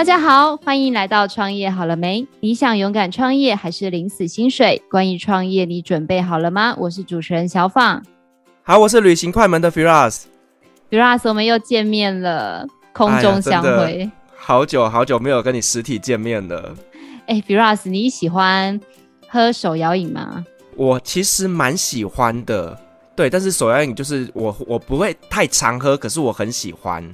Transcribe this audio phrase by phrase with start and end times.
[0.00, 2.26] 大家好，欢迎来到创业好了没？
[2.40, 4.82] 你想勇敢创业还是领死薪水？
[4.90, 6.74] 关于创业，你准备好了吗？
[6.78, 8.02] 我是主持人小放。
[8.62, 10.22] 好，我是旅行快门的 Firas。
[10.90, 14.04] Firas，我们又见面了，空中相会。
[14.04, 16.74] 哎、好久好久没有跟你实体见面了。
[17.26, 18.80] 哎，Firas，你喜欢
[19.28, 20.42] 喝手摇饮吗？
[20.76, 22.74] 我其实蛮喜欢的，
[23.14, 27.06] 对，但是手摇饮就是我我不会太常喝，可是我很喜欢。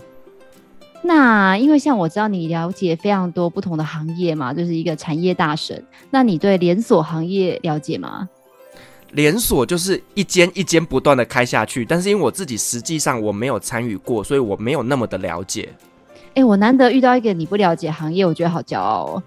[1.06, 5.80] 那因为像我知道你了解非常多不同的行业嘛，就是一个产业大神。
[6.10, 8.28] 那你对连锁行业了解吗？
[9.12, 15.68] 连锁就是一间一间不断的开下去，但是因为我自己实际上我没有参与过，所以我没有那么的了解。
[16.30, 19.22] 哎、欸，我难得遇到一个你不了解行业，我觉得好骄傲哦。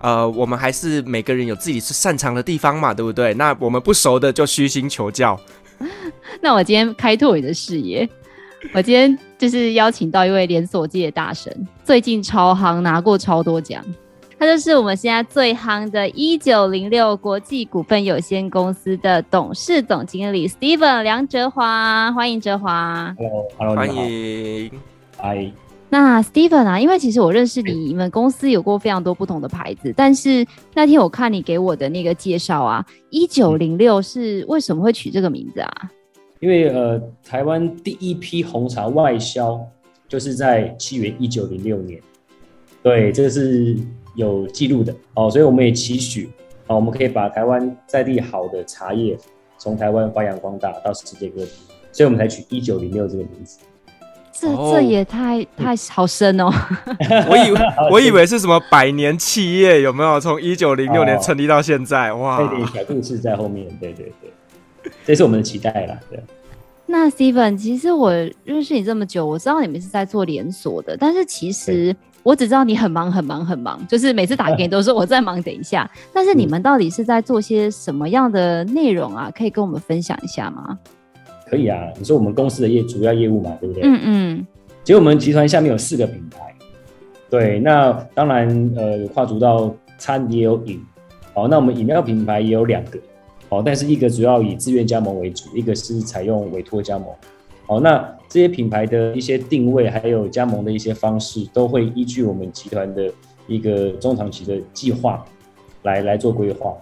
[0.00, 3.34] 呃，我们还是每个人有自己是擅长的地方嘛，对不对？
[3.34, 5.38] 那我们不熟的就虚心求教。
[6.40, 8.08] 那我今天开拓你的视野。
[8.72, 11.52] 我今天就是邀请到一位连锁界的大神，
[11.84, 13.84] 最近超夯，拿过超多奖。
[14.36, 23.14] 他就是我们现在最夯的1906国际股份有限公司的董事总经理 Steven 梁哲华，欢迎哲华。
[23.16, 24.70] Hello，Hello，欢迎。
[25.18, 25.52] 嗨。
[25.88, 35.72] 那 Steven 啊，因为其实我认识你，你们公司有过非常多不同的牌子，但是那天我看你给我的那个介绍啊，1906是为什么会取这个名字啊？
[36.44, 39.58] 因为呃，台湾第一批红茶外销
[40.06, 41.98] 就是在西元一九零六年，
[42.82, 43.74] 对，这个是
[44.14, 46.28] 有记录的哦，所以我们也期许
[46.66, 49.16] 啊，我们可以把台湾在地好的茶叶
[49.56, 51.52] 从台湾发扬光大到世界各地，
[51.90, 53.60] 所以我们才取一九零六这个名字。
[54.30, 56.50] 这这也太太好深哦！
[57.30, 60.20] 我以为我以为是什么百年企业，有没有？
[60.20, 64.30] 从一九零六年成立到现在，哦、哇，有点小故事在后面，对对对。
[65.04, 66.18] 这是我们的期待啦，对。
[66.86, 68.12] 那 Steven，其实我
[68.44, 75.90] 认识你这么久，我知道你们是在做连锁的，但是其实我只知道你很忙很忙很忙，就是每次打给你都说我在忙，等一下。
[76.12, 79.32] 但是你们到底是在做些什么样的内容啊？
[79.34, 80.78] 可以跟我们分享一下吗？
[81.46, 83.82] 可以啊，你说我们公司的业主要业务嘛，对不对？
[83.84, 84.46] 嗯嗯。
[84.84, 86.54] 其实我们集团下面有四个品牌，
[87.30, 90.78] 对，那当然呃有跨足到餐也有饮，
[91.32, 92.98] 好，那我们饮料品牌也有两个。
[93.48, 97.08] 哦，但是一个主要以自愿加盟为主，一个是采用委托加盟。
[97.66, 103.10] 哦，那这些品牌的一些定位，还有加盟的一些方式，都会依据我们集团的
[103.46, 105.24] 一个中长期的计划
[105.82, 106.74] 来来做规划。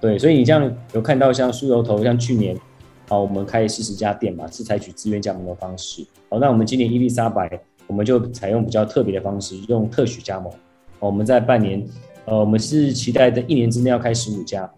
[0.00, 2.56] 对，所以你这样有看到像酥油头，像去年，
[3.10, 6.06] 哦，我们开四十家店嘛，是采取自愿加盟的方式。
[6.30, 10.50] 哦，那我们今年伊丽莎白，我们就采用比较特别的方式，用特许加盟。
[11.00, 11.86] 哦，我们在半年，
[12.24, 14.70] 呃，我们是期待在一年之内要开十五家。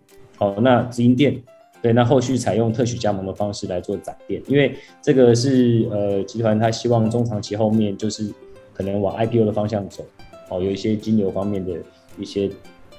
[0.42, 1.40] 好，那直营店，
[1.80, 8.28] 对，那后续采用特许加盟的方式来做展店，因为这个是呃集团他希望中长期后面就是
[8.72, 10.04] 可能往 IPO 的方向走，
[10.48, 11.74] 哦，有一些金流方面的
[12.18, 12.50] 一些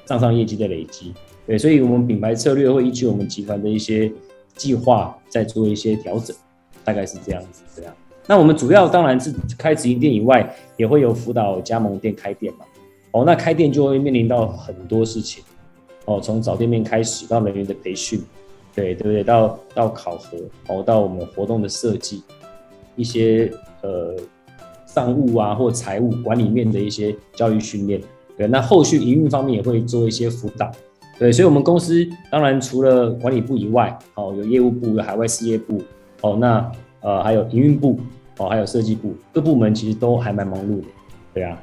[0.05, 1.13] 账上业绩的累积，
[1.45, 4.09] 对，所以我们品牌策略会依据我们集团的一些
[4.55, 6.33] 计划再做一些调整，
[6.85, 7.93] 大概是这样子，这样。
[8.25, 12.63] 那我们主要当然是开直营店以外，也会有辅导加盟店开店嘛，
[13.11, 15.43] 哦，那开店就会面临到很多事情。
[16.05, 18.21] 哦，从找店面开始到人员的培训，
[18.75, 19.23] 对对不对？
[19.23, 20.37] 到到考核，
[20.67, 22.23] 哦，到我们活动的设计，
[22.95, 24.15] 一些呃
[24.85, 28.01] 商务啊或财务管理面的一些教育训练，
[28.37, 28.47] 对。
[28.47, 30.71] 那后续营运方面也会做一些辅导，
[31.17, 31.31] 对。
[31.31, 35.81] 所以，我们公司当然除了管理部以外，哦，有业务部、有海外事业部，
[36.21, 36.71] 哦，那
[37.01, 37.99] 呃还有营运部，
[38.37, 40.87] 哦，还有设计部，各部门其实都还蛮忙碌的，
[41.33, 41.61] 对啊。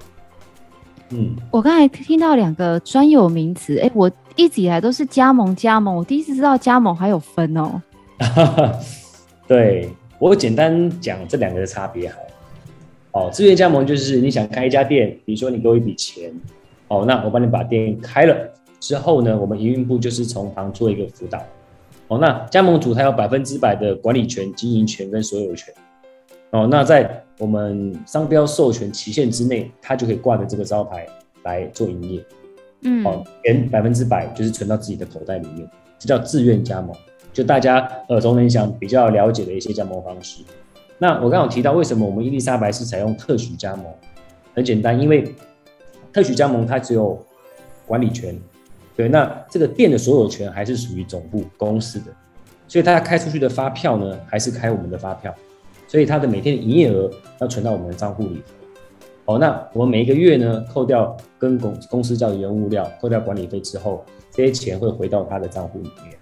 [1.12, 4.09] 嗯，我刚才听到两个专有名词，哎、我
[4.41, 7.83] 一直以来都是加盟加盟，我第一次知道加盟还有分哦。
[9.47, 12.17] 对，我简单讲这两个的差别好。
[13.12, 16.33] 哦，自愿加盟就是你想开一家店，比如说你给我一笔钱，
[16.89, 18.34] 哦，那我帮你把店开了
[18.81, 21.39] 之后呢，我们营运部就是从旁做一个辅导。
[22.09, 25.75] 哦，那加盟主他有百分之百的管理权、经营权跟所有权。
[26.53, 31.07] 哦，那在我们商标授权期限之内，他就可以挂着这个招牌
[31.43, 32.25] 来做营业。
[32.82, 35.68] 嗯，哦，钱百分之百就是存到自己的口袋里面，
[35.98, 36.94] 这叫自愿加盟。
[37.32, 37.78] 就大家
[38.09, 40.42] 耳熟能详、比较了解的一些加盟方式。
[40.98, 43.84] 那我刚刚提到，为什么我们伊丽莎白是采用特许加盟？
[44.54, 45.32] 很简单，因为
[46.12, 47.18] 特许加盟它只有
[47.86, 48.36] 管理权，
[48.97, 52.06] 对，那这个店的所有权还是属于总部公司的，
[52.66, 55.34] 所以他开出去的发票呢，还是开我们的发票。
[55.86, 57.10] 所以它的每天的营业额
[57.41, 58.41] 要存到我们的账户里。
[59.25, 66.17] 好，那我们每一个月呢，扣掉跟公公司交的原物料，扣掉管理费之后，这些钱会回到他的账户里面。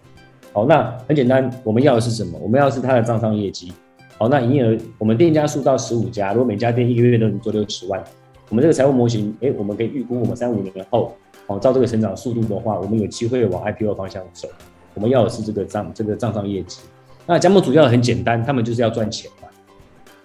[0.53, 2.39] 好，那很简单，我们要的是什么？
[2.43, 3.73] 我们要的是他的账上业绩。
[4.19, 8.03] 好，那营业额，我们店家数到十五家，如果每家店一个月都能做六十万，
[8.51, 11.15] 我们这个财务模型，哎，我们可以预估我们三五年后，
[11.47, 14.49] 哦，照这个成长速度的话，我们有机会往 IPO 方向走。
[14.95, 16.81] 我们要的是这个账，这个账上业绩。
[17.25, 19.49] 那加盟主要很简单，他们就是要赚钱嘛。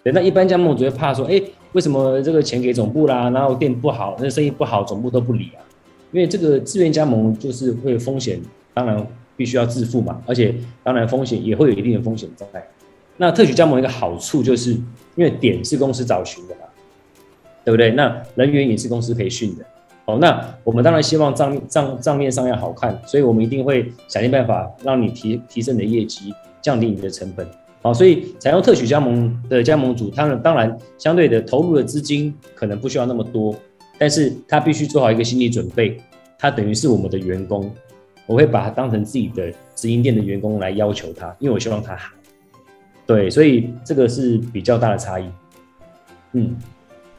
[0.03, 1.39] 对，那一般加盟主会怕说，哎，
[1.73, 5.61] 为什么这个钱给总部啦，然后店不好，那生意不好，总部都不理啊？
[6.11, 8.39] 因为这个自愿加盟就是会有风险，
[8.73, 9.05] 当然
[9.35, 10.53] 必须要自负嘛，而且
[10.83, 12.45] 当然风险也会有一定的风险在。
[13.17, 14.71] 那特许加盟一个好处就是，
[15.15, 16.61] 因为点是公司找寻的嘛，
[17.65, 17.91] 对不对？
[17.91, 19.65] 那人员也是公司培训的。
[20.05, 27.47] 哦，那我们当然希望账账账面上要好看，所以我们一定会想尽办法让你提提升你的业绩，降低你的成本。
[27.83, 33.53] 好，所以采用特许加盟的加盟主，他们当然相对的投入的资金可能不需要那么多，
[33.97, 35.99] 但是他必须做好一个心理准备，
[36.39, 37.69] 他等于是我们的员工，
[38.25, 42.13] 我会把他当成自己的直营店的员工来要求他，因为我希望他好。
[43.05, 45.25] 对，所以这个是比较大的差异。
[46.31, 46.55] 嗯，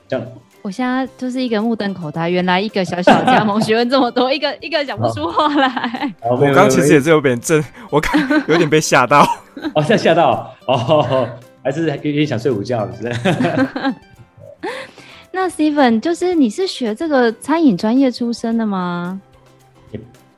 [0.08, 0.26] 这样。
[0.64, 6.14] 我现在就是一个目瞪口呆，原来一个小小的加盟学问这么多，一个 一个讲不出话来。
[6.22, 9.28] 我刚刚其实也是有点震，我看有点被吓到。
[9.76, 11.28] 哦，吓吓到哦，
[11.62, 13.94] 还是有点想睡午觉，是不是？
[15.32, 19.20] 那 Steven 就是你是学这个餐饮专业出身的吗？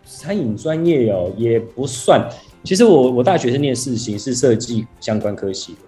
[0.05, 2.29] 餐饮专业哦，也不算。
[2.64, 5.79] 其实我我大学是念视形式设计相关科系的。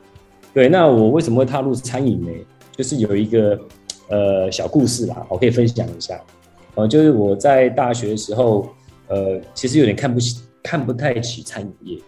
[0.54, 2.28] 对，那我为什么会踏入餐饮呢？
[2.70, 3.58] 就是有一个。
[4.08, 6.20] 呃，小故事啦，我可以分享一下。
[6.74, 8.68] 呃，就是我在大学的时候，
[9.08, 11.98] 呃，其实有点看不起，看不太起餐饮业，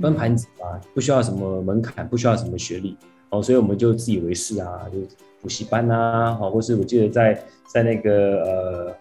[0.00, 2.96] 端盘子嘛，不需要什么门槛，不需要什么学历，
[3.30, 4.98] 哦，所以我们就自以为是啊，就
[5.42, 7.42] 补习班啊，好，或是我记得在
[7.72, 8.94] 在那个呃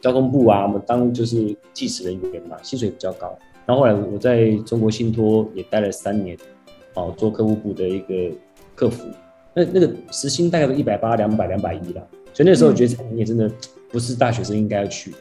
[0.00, 3.36] 交通部啊，我们当就是计时人员嘛，薪水比较高。
[3.66, 6.36] 然后后来我在中国信托也待了三年，
[6.94, 8.30] 哦，做客户部的一个
[8.74, 9.08] 客服。
[9.58, 13.50] 那那个时薪大概都一百八、两百、两百一了，所以那时候我觉得餐饮业真的
[13.90, 15.18] 不是大学生应该要去的。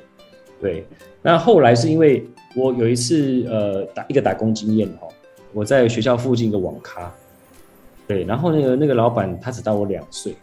[0.61, 0.85] 对，
[1.21, 5.07] 那后来是因为我有一次呃打一个打工经验哈，
[5.53, 7.11] 我在学校附近一个网咖，
[8.07, 10.35] 对，然后那个那个老板他只大我两岁，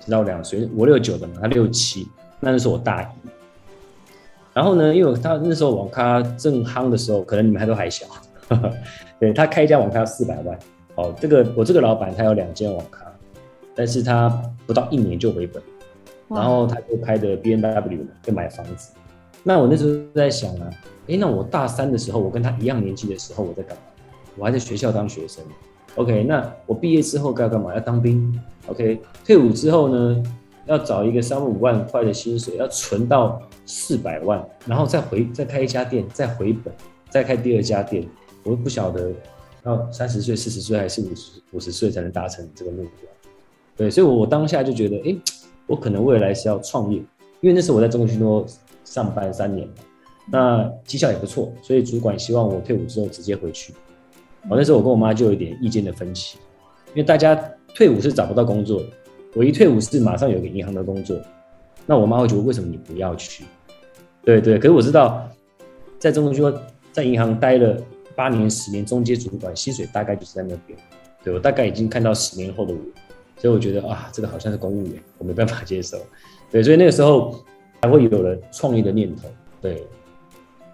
[0.00, 2.08] 只大我两岁，我六九的嘛，他六七，
[2.40, 3.06] 那那时候我大一。
[4.52, 8.06] 然后呢，因为他那时候网咖正夯的时候，可能你们还都还小，
[8.48, 8.72] 呵 呵
[9.20, 10.58] 对，他开一家网咖要四百万，
[10.96, 13.05] 哦，这个我这个老板他有两间网咖。
[13.76, 14.28] 但是他
[14.66, 15.62] 不到一年就回本，
[16.28, 18.92] 然后他就开的 B N W 就买房子。
[19.44, 20.70] 那我那时候在想啊，
[21.06, 23.82] 诶，那我大三的时候，我跟他一样年纪的时候，我在干嘛？
[24.36, 25.44] 我还在学校当学生。
[25.94, 27.72] OK，那我毕业之后该干嘛？
[27.74, 28.40] 要当兵。
[28.66, 30.22] OK，退伍之后呢，
[30.66, 36.74] 要找一个三五万块的薪水，要存到四百万，然后再回再开一家店，再回本，
[37.08, 38.06] 再开第二家店。
[38.42, 39.12] 我都不晓得
[39.64, 43.10] 要三十岁、四十岁还是五十五十岁才能达成这个目标。
[43.76, 45.14] 对，所以，我当下就觉得，哎，
[45.66, 46.98] 我可能未来是要创业，
[47.40, 48.46] 因为那时候我在中国信托
[48.84, 49.68] 上班三年，
[50.32, 53.74] 那绩效也不错，所以主管希望我退伍之后直接回去。
[54.48, 56.38] 哦，那时候我跟我妈就有一点意见的分歧，
[56.90, 57.34] 因为大家
[57.74, 58.86] 退伍是找不到工作的，
[59.34, 61.20] 我一退伍是马上有个银行的工作，
[61.84, 63.44] 那我妈会觉得为什么你不要去？
[64.24, 65.28] 对对，可是我知道，
[65.98, 66.62] 在中国信托
[66.92, 67.76] 在银行待了
[68.14, 70.78] 八年、十年，中阶主管薪水大概就是在那边，
[71.22, 72.80] 对，我大概已经看到十年后的我。
[73.38, 75.98] 所以我觉得啊，这个好像是公务员，我没办法接受。
[76.50, 77.44] 对，所以那个时候
[77.82, 79.28] 才会有了创业的念头。
[79.60, 79.86] 对，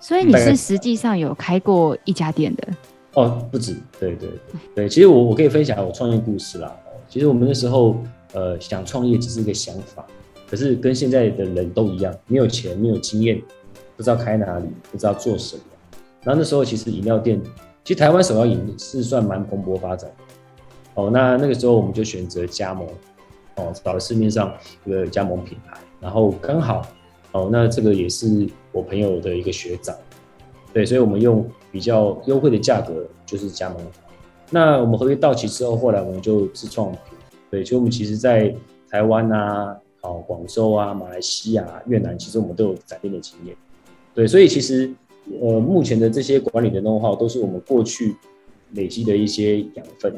[0.01, 2.69] 所以你是实际上有开过一家店的？
[3.15, 3.75] 哦，不止。
[3.99, 4.39] 对对对
[4.75, 6.75] 对，其实我我可以分享我创业故事啦。
[7.09, 7.97] 其实我们那时候
[8.33, 10.07] 呃想创业只是一个想法，
[10.49, 13.41] 可是跟现在的人都一样，没有钱，没有经验，
[13.97, 15.63] 不知道开哪里，不知道做什么。
[16.23, 17.41] 然后那时候其实饮料店，
[17.85, 20.11] 其实台湾手摇饮是算蛮蓬勃发展。
[20.95, 22.87] 哦，那那个时候我们就选择加盟，
[23.57, 26.87] 哦，找了市面上一个加盟品牌，然后刚好，
[27.33, 29.97] 哦，那这个也是我朋友的一个学长，
[30.73, 33.79] 对，所以我们用比较优惠的价格就是加盟。
[34.51, 37.01] 那我们合约到期之后，后来我们就自创品，
[37.51, 38.55] 对，所以我们其实在
[38.91, 43.57] 台湾啊，哦，广州啊，马来西亚、越南，其实我们都有展店的经验，
[44.15, 44.93] 对，所以其实
[45.41, 48.15] 呃，目前的这些管理的弄号都是我们过去
[48.73, 50.15] 累积的一些养分。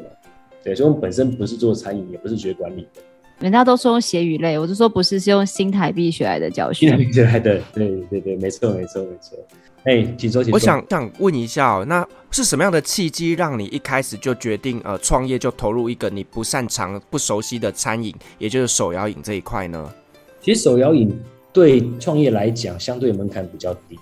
[0.65, 3.01] 对，所以我们本身不是做餐饮，也不是学管理的。
[3.39, 6.89] 人家都说血与泪，我就说不是，是用新台币学来的教训。
[6.89, 9.37] 新台币学来的，对对对，没错没错没错。
[9.83, 10.53] 哎，请说，请说。
[10.53, 19.93] 我想想问一下哦，那是什么样的契机让你一开始就决定呃创业，就投入一个你不擅长、不熟悉的餐饮，也就是手摇饮这一块呢？
[20.41, 21.15] 其实手摇饮
[21.53, 23.99] 对创业来讲，相对门槛比较低，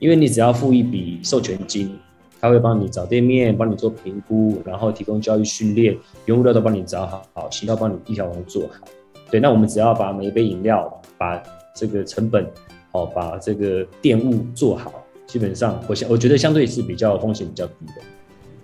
[0.00, 1.96] 因为你只要付一笔授权金。
[2.42, 8.84] 他会帮你找店面，帮你做评估，然后提供教育训练，原物料都帮你找好，好，渠道帮你一条龙做好。
[9.30, 11.40] 对，那我们只要把每一杯饮料，把
[11.72, 12.44] 这个成本，
[12.90, 14.92] 哦，把这个店务做好，
[15.24, 18.02] 基本上我相我觉得相对是比较风险比较低的。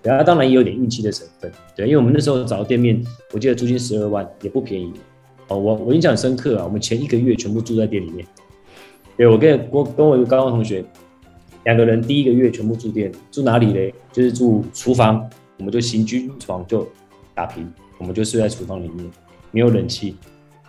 [0.02, 3.00] 然后当然也有点运气的成分，对，因为我们那时候找店面，
[3.32, 4.92] 我记得租金十二万也不便宜。
[5.46, 8.26] 哦，我我印象很深刻啊，我们前一个月全部住在店里面。
[9.16, 10.84] 对，我跟我跟我一个高中同学，
[11.68, 13.94] 两个人第一个月全部住店，住哪里嘞？
[14.10, 16.88] 就是住厨房，我们就行军床就
[17.34, 19.04] 打平，我们就睡在厨房里面，
[19.50, 20.16] 没有冷气，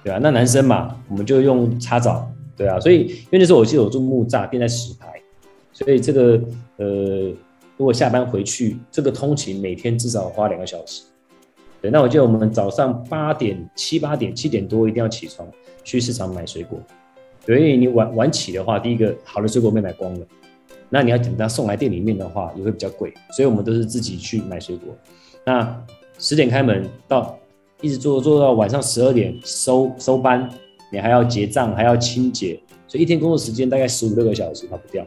[0.03, 5.13] 对啊，那男生嘛，我们就用擦澡，对啊，所以因为那时候我记得我住木栅，店在石牌，
[5.71, 6.37] 所以这个
[6.75, 7.31] 呃，
[7.77, 11.03] 如果下班回去，这个通勤每天至少花两个小时。
[11.81, 15.47] 对，那我记得我们早上八点、七八点、七点多一定要起床
[15.81, 16.77] 去市场买水果。
[17.45, 20.27] 所以你晚晚起的话，第一个好的水果被买光了，
[20.89, 23.13] 那你要等他送来店里面的话，也会比较贵。
[23.31, 24.95] 所以我们都是自己去买水果。
[25.45, 25.85] 那
[26.17, 27.37] 十点开门到
[27.81, 30.49] 一直做做到晚上十二点收收班，
[30.91, 35.05] 你还要结账，还要清洁，所以一天工作时间大概十五六个小时跑不掉。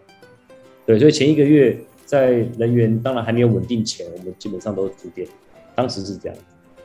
[0.86, 5.26] 对，所以前一个月在人员当然还没有稳定前，我们基本上都是租店，
[5.74, 6.38] 当时是这样。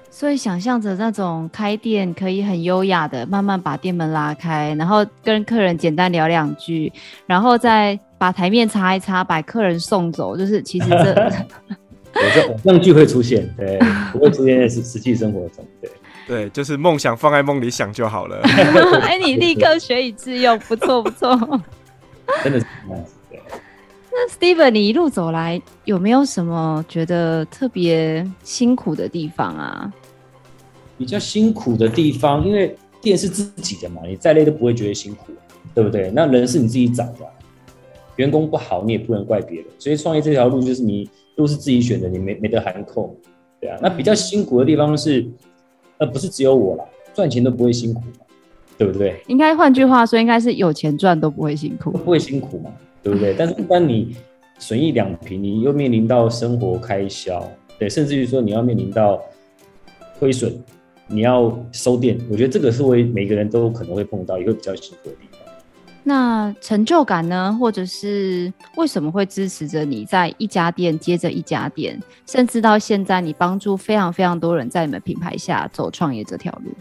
[0.10, 6.92] 所以想象着那种开店可以很优雅的慢慢把店门拉开，然后跟客人简单聊两句，
[7.28, 10.36] 然后再把台面擦一擦，把客人送走。
[10.36, 11.14] 就是其实这，
[12.20, 13.78] 有这偶像剧会出现，对，
[14.12, 15.92] 不会出现在实实际生活中，对，
[16.28, 18.42] 对，就是梦想放在梦里想就好了。
[19.04, 21.30] 哎，你立刻学以致用，不错不错，
[22.44, 23.14] 真的是这样子。
[24.20, 29.94] 那 Steven，你一路走来有没有什么觉得特别辛苦的地方啊？
[30.98, 35.32] 比较辛苦的地方，因为店是自己的嘛，你再累都不会觉得辛苦，
[35.76, 36.10] 对不对？
[36.10, 37.20] 那人是你自己找的，
[38.16, 43.16] 员工不好你也不能怪别人，所以创业这条路就是你路是自己选的，你没没得含扣，
[43.62, 43.78] 对啊。
[43.80, 45.28] 那比较辛苦的地方是，
[46.00, 46.84] 呃，不是只有我啦，
[47.14, 48.26] 赚钱都不会辛苦嘛，
[48.80, 49.22] 对不对？
[49.28, 52.72] 应该换句话说，应该是有钱赚都不会辛苦，不会辛苦嘛。
[53.04, 53.34] 对不对？
[53.38, 54.16] 但是，一般你
[54.60, 59.22] 损益两平，你又面临到生活开销，对，甚至于说你要面临到
[60.20, 60.52] 亏损，
[61.08, 65.40] 你要收店，我觉得这个是为每个人都可能会碰到，也会比较辛苦的地方。
[66.04, 67.56] 那成就感呢？
[67.60, 76.72] 或者是为什么会支持着你在一家店接着一家店，甚至到现在你帮助非常非常多人在你们品牌下走创业这条路？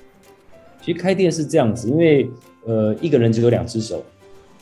[0.80, 2.30] 其实开店是这样子，因为
[2.64, 4.04] 呃，一个人只有两只手。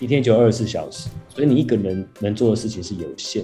[0.04, 3.42] 一天就二十四小时，所以你一个人能做的事情是有限，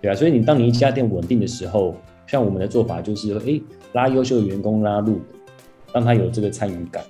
[0.00, 0.14] 对啊。
[0.14, 1.94] 所以你当你一家店稳定的时候，
[2.26, 3.60] 像我们的做法就是，哎，
[3.92, 5.20] 拉优秀的员工拉入，
[5.92, 7.04] 让他有这个参与感，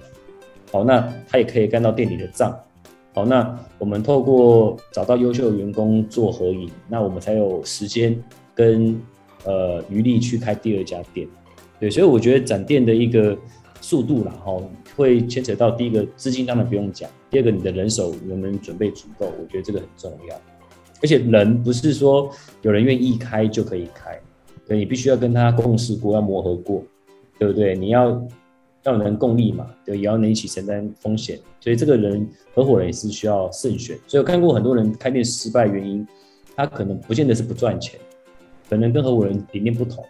[0.73, 2.53] 好，那他也可以干到店里的账，
[3.15, 8.21] 好，那我们透过找到优秀的员工做合影，那我们才有时间
[8.57, 9.01] 跟
[9.45, 11.29] 呃余力去开第二家店，
[11.79, 13.39] 对，所以我觉得展店的一个
[13.81, 14.61] 速度啦，哈，
[14.97, 17.11] 会牵扯到第一个资金，当然不用讲。
[17.31, 19.27] 第二个，你的人手能不能准备足够？
[19.41, 20.41] 我觉得这个很重要。
[21.03, 22.31] 而且人不是说
[22.63, 24.19] 有人愿意开就可以开，
[24.67, 26.83] 对，你必须要跟他共事过，要磨合过，
[27.39, 27.77] 对不对？
[27.77, 28.27] 你要
[28.85, 31.39] 要能共利嘛，对，也要能一起承担风险。
[31.61, 33.99] 所以这个人合伙人也是需要慎选。
[34.07, 36.07] 所以我看过很多人开店失败原因，
[36.57, 37.99] 他可能不见得是不赚钱，
[38.71, 40.03] 可能跟合伙人理念不同，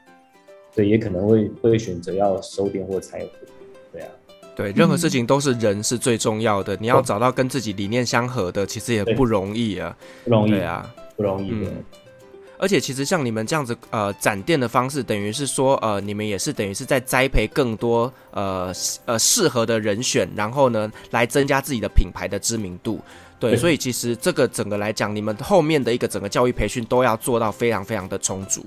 [0.75, 3.29] 对，也可能会会选择要收店或拆伙。
[4.57, 6.75] 对，任何事情都是人是最重要的。
[6.77, 9.97] 嗯、你要找到跟自己理念相合的，其实也不容易啊。
[10.25, 11.51] 不容易，对啊，不容易。
[11.51, 11.85] 嗯。
[12.57, 18.73] 而且其实像你们这样子，呃，展店的方式，等于是说，呃，你们也是等于是在栽培更多，呃，
[19.07, 23.01] 呃，适合的人选，然后呢，来增加自己的品牌的知名度。
[23.41, 28.65] 对，对，所以其实这个整个来讲，你们后面的一个整个教育培训都要做到非常非常的充足。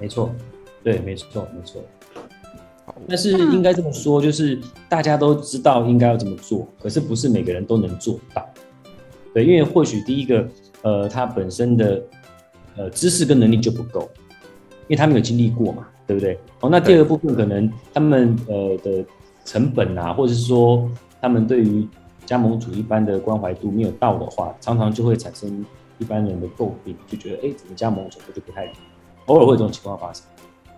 [0.00, 0.34] 没错，
[0.82, 1.84] 对，没错，没错。
[3.08, 8.46] 但是应该这么说，就是大家都知道应该要怎么做，可是不是每个人都能做到。
[9.34, 10.48] 对，因为或许第一个，
[10.82, 12.02] 呃，他本身的
[12.76, 14.08] 呃知识跟能力就不够，
[14.86, 16.38] 因为他没有经历过嘛，对不对？
[16.60, 19.04] 哦，那第二个部分可能他们呃的
[19.44, 20.90] 成本啊，或者是说
[21.20, 21.86] 他们对于
[22.26, 25.64] 加盟主一般的关怀度没有到的话，常常就会产生
[25.98, 28.70] 一般人的诟病，就觉得哎，怎么加盟主就不太，
[29.26, 30.24] 偶尔会有这种情况发生。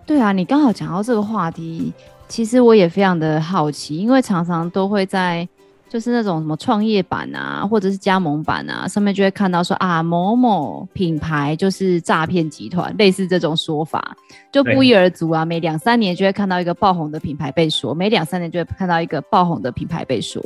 [0.05, 1.93] 对啊，你刚好讲到这个话题，
[2.27, 5.47] 其实我也非常的好奇，因为常常都会在
[5.89, 14.15] 就是那种什么创业板啊，或者是加盟板啊上面就会看到说啊某某品牌就是诈骗集团，类似这种说法，
[14.51, 15.45] 就不一而足啊。
[15.45, 20.41] 每两三年就会看到一个爆红的品牌被说，每两三年就会看到一个爆红的品牌被说。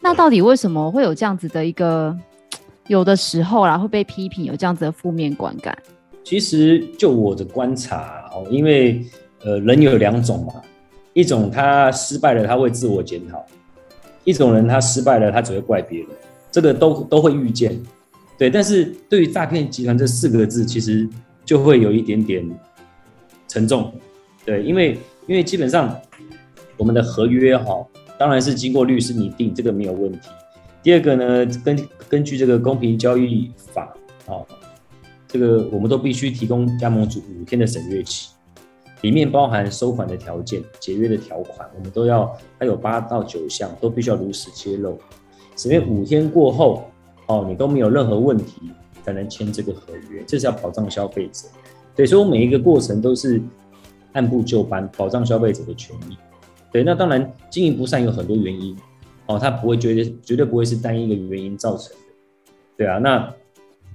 [0.00, 2.16] 那到底为什么会有这样子的一个
[2.86, 5.76] 有的时候啦会被批评有这样子的负面观感？
[6.28, 9.02] 其实就我的观察哦，因为
[9.44, 10.60] 呃人有两种嘛，
[11.14, 13.42] 一种他失败了他会自我检讨，
[14.24, 16.08] 一种人他失败了，他只会怪别人，
[16.52, 17.80] 这个都都会遇见。
[18.36, 21.08] 对，但是对于诈骗集团这四个字，其实
[21.46, 22.46] 就会有一点点
[23.48, 23.90] 沉重。
[24.44, 25.98] 对，因为因为基本上
[26.76, 27.82] 我们的合约哈，
[28.18, 30.28] 当然是经过律师拟定，这个没有问题。
[30.82, 34.44] 第二个呢，根根据这个公平交易法啊，
[35.28, 38.30] 这个我们都必须提供加盟主五天的审阅期，
[39.02, 44.98] 里面包含收款的条件、解约的条款，我们都要，它有八到九项，都必须要如实揭露。
[45.56, 46.84] 审阅五天过后。
[47.30, 48.70] 哦，你都没有任何问题
[49.04, 51.46] 才能签这个合约，这是要保障消费者。
[51.94, 53.38] 对，所以我每一个过程都是
[54.14, 56.16] 按部就班，保障消费者的权益。
[56.72, 58.74] 对，那当然经营不善有很多原因，
[59.26, 62.14] 哦，他不会绝对绝对不会是单一的原因造成的。
[62.78, 63.34] 对啊，那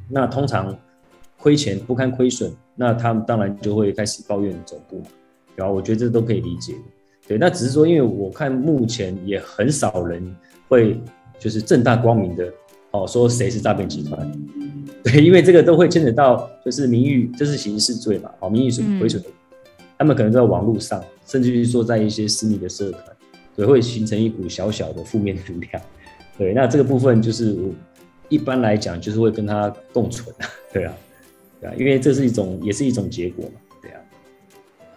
[0.08, 0.78] 那通常
[1.43, 5.07] 亏钱不堪亏损，那他们当然就会开始抱怨总部嘛。
[5.57, 6.73] 对啊，我觉得这都可以理解。
[7.27, 10.33] 对，那只是说，因为我看目前也很少人
[10.69, 10.97] 会
[11.38, 12.50] 就是正大光明的。
[12.91, 14.31] 哦，说谁是诈骗集团？
[15.03, 18.31] 对，因为这个都会牵扯到，就是名誉，这是刑事罪嘛。
[18.39, 19.29] 哦，名誉损毁损的，
[19.97, 23.03] 他们可能在网络上，甚至于说在一些私密的社团，
[23.53, 25.83] 对，会形成一股小小的负面能量。
[26.38, 27.57] 对，那这个部分就是
[28.29, 30.33] 一般来讲，就是会跟他共存。
[30.71, 30.93] 对啊，
[31.63, 33.62] 对啊，因为这是一种，也是一种结果嘛。
[33.82, 34.00] 对啊。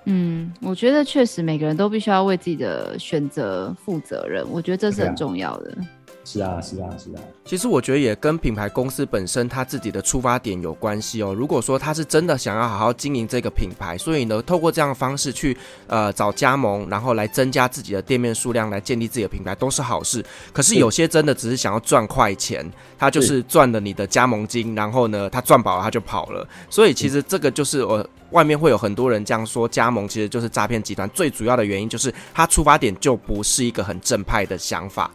[0.06, 5.78] 嗯，我觉得确实每个人都必须要为自己的选择负责任，我觉得这是很重要的。
[6.26, 7.22] 是啊，是啊，是啊。
[7.44, 11.32] 其实我觉得也跟品牌公司本身它自己的出发点有关系哦。
[11.32, 15.56] 如果说他是真的想要好好经营这个品牌，所以呢，透过这样的方式去
[15.86, 20.24] 呃找加盟，然后来增加自己的店面数量，来建立自己的品牌，都是好事。
[20.52, 22.68] 可是有些真的只是想要赚快钱，
[22.98, 26.44] 他就是赚了你的加盟金，然后呢，他赚饱了他就跑了。
[26.68, 31.08] 所以其实这个就是我外面会有很多人这样说，加盟其实就是诈骗集团。
[31.10, 35.08] 最主要的原因就是他出发点就不是一个很正派的想法。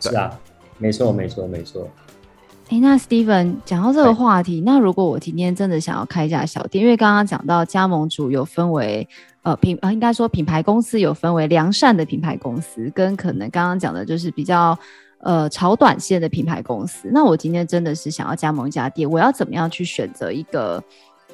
[0.00, 0.32] 是啊。
[0.78, 1.88] 没错，没错，没错。
[2.70, 9.06] 哎，那 Steven 讲到这个话题，那如果我今天真的想要开一家小店，因为刚刚讲到加盟主有分为
[9.42, 14.76] 呃品呃，应该说品牌公司有分为良善的品牌公司，跟可能刚刚讲的就是比较
[15.18, 17.10] 呃炒短线的品牌公司。
[17.12, 20.82] 那我今天真的是想要加盟一家店，我要怎么样去选择一个？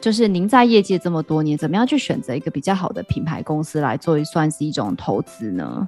[0.01, 5.87] 就是您在业界这么多年，怎么样去选择一个比较好的品牌公司来做，算是一种投资呢？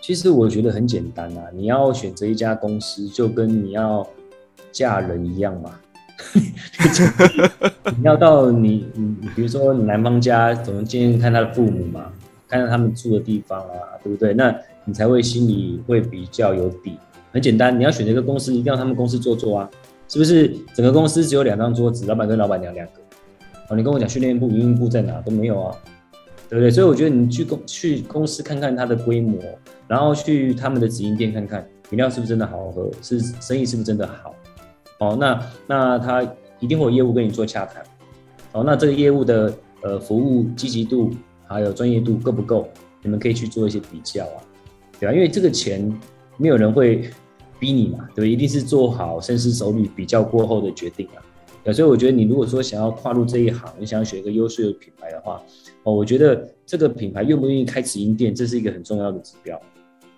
[0.00, 4.06] 其实我觉得很简单啊，你要选择一家公司，就跟你要
[4.72, 5.78] 嫁人一样嘛。
[7.96, 12.10] 你要到你你比如说你男方家，总能见见看他的父母嘛，
[12.48, 14.32] 看看他们住的地方啊，对不对？
[14.34, 16.96] 那你才会心里会比较有底。
[17.30, 19.70] 很简单，你要选择一个公司，一定要他们公司做做啊，
[20.08, 20.56] 是不是？
[20.74, 22.92] 整个公司只有两张桌子，老板跟老板娘两个。
[23.68, 25.76] 哦，你跟我讲训练部、营运部在哪都没有啊。
[26.48, 26.70] 对不对？
[26.70, 29.38] 所以我觉得你去公去公司看看它的规模，
[29.88, 34.34] 然后去他们的直营店看看饮料是不是真的好喝，是生意是不是真的好。
[34.98, 36.22] 哦，那那他
[36.60, 37.82] 一定会有业务跟你做洽谈。
[38.52, 41.10] 哦，那这个业务的呃服务积极度
[41.46, 42.68] 还有专业度够不够？
[43.02, 44.42] 你们可以去做一些比较啊，
[44.98, 45.14] 对吧？
[45.14, 45.90] 因为这个钱
[46.36, 47.08] 没有人会
[47.60, 48.30] 逼你嘛，对不对？
[48.30, 51.72] 一定是做好深思熟虑比较过后的决定啊。
[51.72, 55.40] 所以我觉得，你如果说想要跨入这一行，你想要选一个优秀的品牌的话，
[55.84, 59.60] 哦，我觉得这个品牌愿不愿意开直营店，这是一个很重要的指标。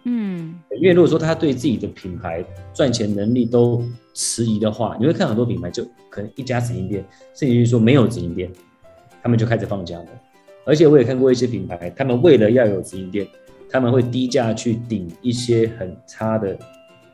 [0.04, 3.84] 嗯，因为如果说他对自己的品牌赚钱能力都
[4.14, 8.50] 迟疑的话，你会看很多品牌就可能一家直营店，甚至于说没有直营店，
[9.22, 10.06] 他们就开始放假了。
[10.64, 13.26] 而且我也看过一些品牌，他们为了要有直营店，
[13.68, 16.56] 他们会低价去顶一些很差的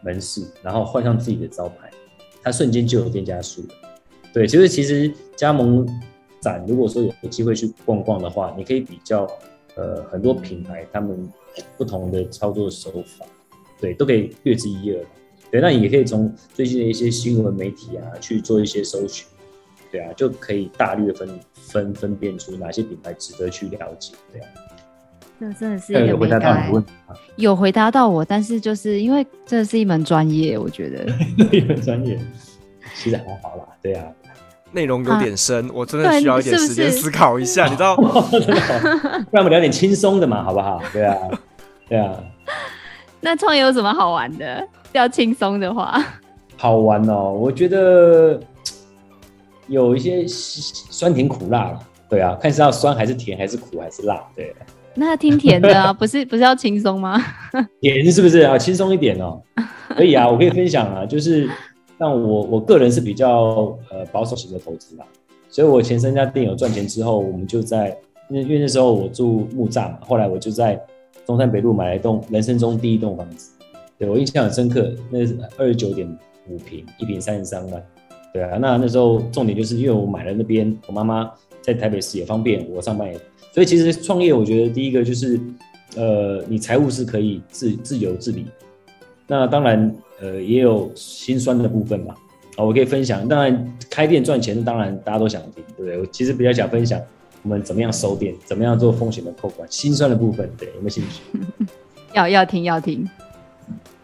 [0.03, 1.91] 门市，然后换上自己的招牌，
[2.43, 3.69] 他瞬间就有店家数了。
[4.33, 5.87] 对，其实其实加盟
[6.41, 9.27] 展，如果说有机会去逛逛的话，你可以比较，
[9.75, 11.29] 呃，很多品牌他们
[11.77, 13.25] 不同的操作手法，
[13.81, 15.05] 对，都可以略知一二。
[15.51, 19.27] 对，那你也可以从最近的一些新闻媒体啊去做一些搜寻，
[19.93, 24.49] 对啊，就可以大略分分分辨出哪些品牌值得去了解，对啊。
[25.39, 27.15] 这真的是一个有回答到你问题吗？
[27.37, 31.07] 有回答到我，但是就是因为这是一门专业，我觉得
[31.53, 32.19] 一门专业，
[32.97, 34.11] 其实还好啦，对啊。
[34.77, 37.97] 内容有点深，啊，我真的需要一点时间思考一下，是 是你知道？
[37.97, 38.05] 不
[39.33, 40.81] 然我们聊点轻松的嘛，好不好？
[40.93, 41.17] 对啊，
[41.89, 42.13] 对啊。
[43.21, 44.63] 那创业有什么好玩的？
[44.93, 45.99] 要轻松的话，
[46.59, 47.33] 好玩哦。
[47.33, 48.39] 我觉得
[49.67, 51.73] 有一些酸甜苦辣，
[52.11, 54.55] 对啊，看是要酸还是甜，还是苦还是辣，对。
[54.95, 57.19] 那听甜的啊， 不是不是要轻松吗？
[57.81, 58.59] 甜是不是啊？
[58.59, 59.41] 轻松一点哦。
[59.97, 61.49] 可以啊，我可以分享啊，就是。
[61.99, 65.07] 但我我个人是比较呃保守型的投资吧，
[65.49, 67.97] 所以我前三家店有赚钱之后，我们就在
[68.29, 70.81] 因为因为那时候我住木栅嘛，后来我就在
[71.25, 73.51] 中山北路买了一栋人生中第一栋房子，
[73.99, 76.07] 对我印象很深刻，那是二十九点
[76.49, 77.83] 五平，一平三十三万。
[78.33, 81.33] 对啊，那那时候重点就是因为我买了那边，我妈妈
[81.63, 83.19] 在台北市也方便，我上班也，
[83.51, 85.41] 所以其实创业我觉得第一个就是，
[85.97, 88.45] 呃，你财务是可以自自由自理。
[89.27, 92.15] 那当然，呃，也有心酸的部分嘛。
[92.57, 93.27] 啊，我可以分享。
[93.29, 95.99] 当然，开店赚钱，当然大家都想听，对不对？
[95.99, 97.01] 我其实比较想分享
[97.43, 101.23] 我们怎么样收店，怎么样做风险的扣款，心酸的部分，对，有没有兴趣？
[102.15, 103.07] 要要听要听。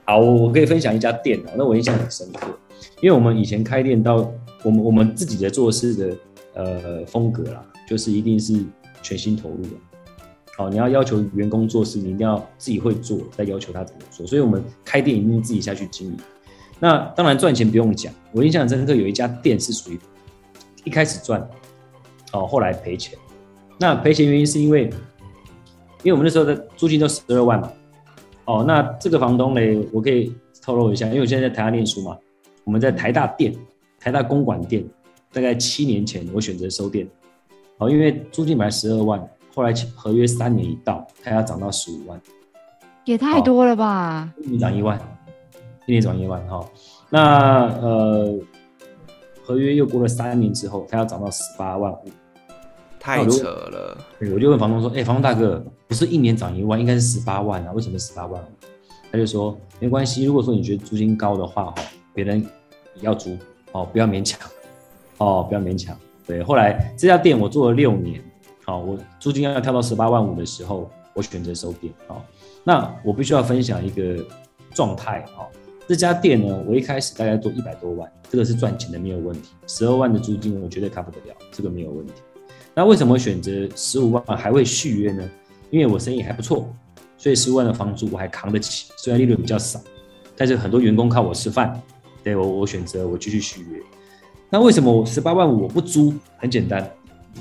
[0.05, 2.49] 好，我可以分享一家店哦，那我印象很深刻。
[3.01, 4.31] 因为我们以前开店到
[4.65, 6.17] 我们我们自己的做事的
[6.55, 8.63] 呃风格啦，就是一定是
[9.03, 9.71] 全心投入的。
[10.63, 14.25] 好，你要要求员工做事，你一定要自己会做，再要求他怎么做。
[14.25, 16.17] 所以我们开店一定自己下去经营。
[16.79, 19.99] 那当然赚钱不用讲，我印象很深刻，有一家店是属于
[20.85, 21.45] 一开始赚，
[22.33, 23.19] 哦，后来赔钱。
[23.77, 24.85] 那赔钱原因是因为，
[26.05, 27.73] 因为我们那时候的租金都十二万嘛。
[28.45, 29.61] 哦，那这个房东呢，
[29.93, 32.17] 我可以透露一下，因为我现在在台大念书嘛。
[32.63, 33.53] 我们在台大店、
[33.99, 34.85] 台大公馆店，
[35.33, 37.09] 大概七年前，我选择收店。
[37.79, 39.21] 好，因为租金本来十二万，
[39.55, 42.21] 后来合约三年一到，它要涨到十五万，
[43.05, 44.33] 也太多了吧？
[44.43, 44.99] 一年涨一万，
[45.87, 46.65] 一年涨一万哈。
[47.11, 48.39] 那呃，
[49.45, 52.05] 合约又过了三年之后，它要涨到十八万五，
[52.99, 53.99] 太扯了。
[54.33, 57.73] 我就问房东说：“哎、欸，房东大哥，不是一年涨一万，应该是十八万啊？
[57.73, 58.43] 为什么十八万？”
[59.13, 61.75] 他就说：“没关系，如果说你觉得租金高的话，哈。”
[62.15, 62.47] 别人
[63.01, 63.35] 要租
[63.73, 64.39] 哦，不要勉强
[65.17, 65.97] 哦，不要勉强。
[66.27, 68.23] 对，后来这家店我做了六年，
[68.65, 71.93] 好，我租金要跳到十八万五的时候，我选择收店。
[72.07, 72.25] 好，
[72.65, 74.25] 那我必须要分享一个
[74.73, 75.25] 状态。
[75.35, 75.51] 好，
[75.89, 79.51] 这家店呢，我一开始大概做一百多万，这个是赚钱的，没有问题。
[79.67, 82.15] 十二万的租金我绝对卡不得了，这个没有问题。
[82.75, 85.29] 那为什么选择十五万还会续约呢？
[85.71, 86.67] 因为我生意还不错，
[87.19, 89.81] 所以十五万的房租我还扛得起，虽然利润比较少，
[90.37, 91.81] 但是很多员工靠我吃饭。
[92.23, 93.81] 对我，我选择我继续续约。
[94.49, 96.15] 那为什么我十八万五我不租？
[96.37, 96.89] 很简单，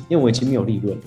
[0.10, 0.97] 因为我已经没有利润。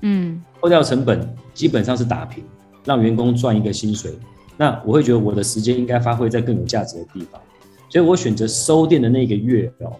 [0.00, 2.44] 嗯，扣掉成本基本上是打平，
[2.84, 4.18] 让员工赚一个薪水。
[4.56, 7.40] 那我会觉得我的时间应该发挥在更有价值的地方，
[7.88, 9.96] 所以我选择收店的那个月哦，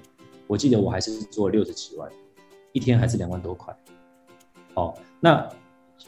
[0.47, 2.11] 我记得我还是做六十几万，
[2.73, 3.75] 一天还是两万多块。
[4.75, 5.49] 哦，那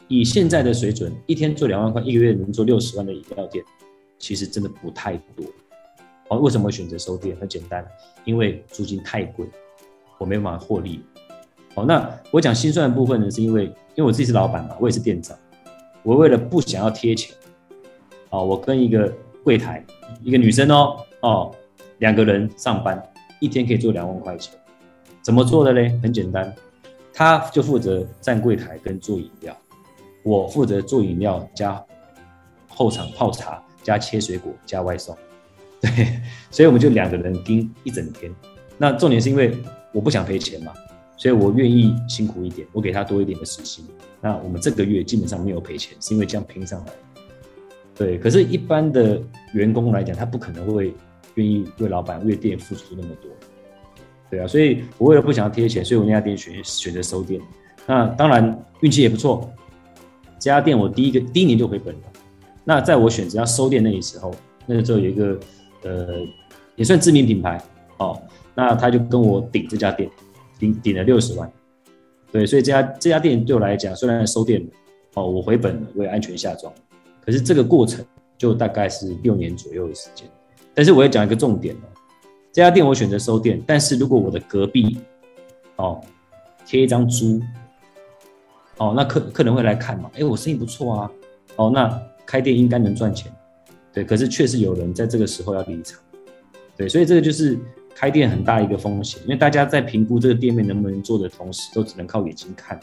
[0.07, 3.63] 以现在的水准，一天做两万块，一个月能做六十万的饮料店，
[4.19, 5.45] 其实真的不太多。
[6.29, 7.35] 哦，为什么会选择收店？
[7.37, 7.85] 很简单，
[8.25, 9.45] 因为租金太贵，
[10.17, 11.01] 我没有办法获利。
[11.75, 15.37] 好，那我讲心酸的部分呢，是因为因为我自己是老板嘛，我也是店长，
[16.03, 17.35] 我为了不想要贴钱，
[18.29, 19.11] 啊，我跟一个
[19.43, 19.85] 柜台，
[20.23, 21.53] 一个女生哦，哦，
[21.97, 23.03] 两个人上班，
[23.41, 24.53] 一天可以做两万块钱，
[25.21, 25.99] 怎么做的嘞？
[26.01, 26.55] 很简单，
[27.13, 29.53] 他就负责站柜台跟做饮料，
[30.23, 31.83] 我负责做饮料加
[32.69, 35.13] 后场泡茶加切水果加外送。
[35.81, 38.33] 对，所以我们就两个人盯一整天。
[38.77, 39.53] 那重点是因为
[39.91, 40.73] 我不想赔钱嘛，
[41.17, 43.85] 所以我愿意辛苦一点，我给他多一点的时薪。
[44.21, 46.93] 那我们这个月基本上没有赔钱，是因为这样拼上来。
[47.95, 49.21] 对，可是，一般的
[49.53, 50.93] 员工来讲，他不可能会
[51.35, 53.31] 愿意为老板为店付出那么多。
[54.29, 57.41] 对啊，所以我为了不想要贴钱，所以我那家店选选择收店。
[57.85, 59.49] 那当然运气也不错，
[60.39, 62.01] 这家店我第一个第一年就回本了。
[62.63, 64.33] 那在我选择要收店那个时候，
[64.65, 65.39] 那个时候有一个。
[65.83, 66.25] 呃，
[66.75, 67.61] 也算知名品牌
[67.97, 68.19] 哦，
[68.55, 70.09] 那他就跟我顶这家店，
[70.57, 71.51] 顶顶了六十万，
[72.31, 74.65] 对，所以这家这家店对我来讲，虽然收店，
[75.13, 76.73] 哦，我回本了，我也安全下庄，
[77.23, 78.05] 可是这个过程
[78.37, 80.27] 就大概是六年左右的时间。
[80.73, 81.87] 但是我要讲一个重点哦，
[82.51, 84.99] 这家店我选择收店，但是如果我的隔壁
[85.77, 86.01] 哦
[86.65, 87.41] 贴一张租，
[88.77, 90.11] 哦，那客客人会来看嘛？
[90.15, 91.11] 哎，我生意不错啊，
[91.55, 93.31] 哦，那开店应该能赚钱。
[93.93, 95.97] 对，可是确实有人在这个时候要离场，
[96.75, 97.57] 对，所以这个就是
[97.95, 102.77] 开店很大一个风险，因为大家在评估这个店面能不能做的同时，都只能靠眼睛看，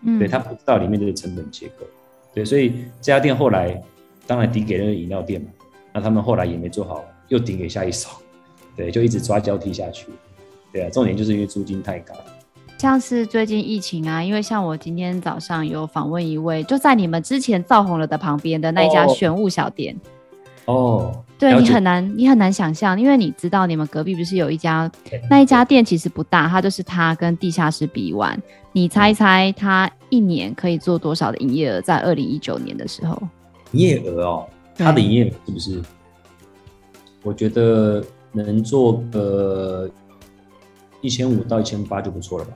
[0.00, 1.84] 嗯，对，他不知道里面这个成本结构，
[2.34, 2.70] 对，所以
[3.02, 3.78] 这家店后来
[4.26, 5.48] 当然抵给那个饮料店嘛，
[5.92, 8.08] 那他们后来也没做好，又顶给下一手，
[8.74, 10.06] 对，就一直抓交替下去，
[10.72, 12.14] 对啊，重点就是因为租金太高。
[12.78, 19.94] 像是最近疫情啊，因为像我今天早上有访问一位，就在你们之前造红了的旁边的那一家玄物小店。
[20.64, 24.88] 哦哦，对，你很难，你很难想象，因为你知道你们隔壁不是有一家，
[25.28, 31.80] 那一家店其实不大，它就是它跟地下室比完，你猜一猜它一年可以做多少的营业额？
[31.80, 33.20] 在二零一九年的时候，
[33.72, 35.82] 营业额哦，它的营业额是不是？
[37.24, 39.90] 我觉得能做个
[41.00, 42.52] 一千五到一千八就不错了吧？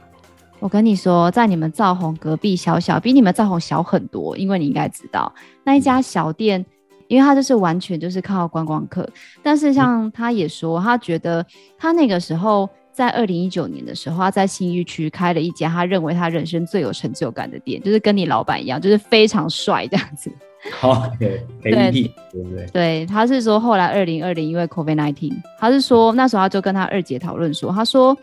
[0.61, 6.65] 我跟你说，在你们兆宏隔壁小小，比你们兆宏小很多，因为你应该知道那一家小店。
[7.09, 9.09] 因为他就是完全就是靠观光客。
[9.43, 11.45] 但是像他也说，他觉得
[11.79, 20.31] 他那个时候在二零一九年的时候，他在新域区开了一家他认为他人生最有成就感的店，就是跟你老板一样，就是非常帅这样子。
[20.73, 22.67] 好， 对，对对不对？
[22.73, 28.17] 对，他是说后来二零二零因为 COVID nineteen，他是说那时候他就跟他二姐讨论说，他说。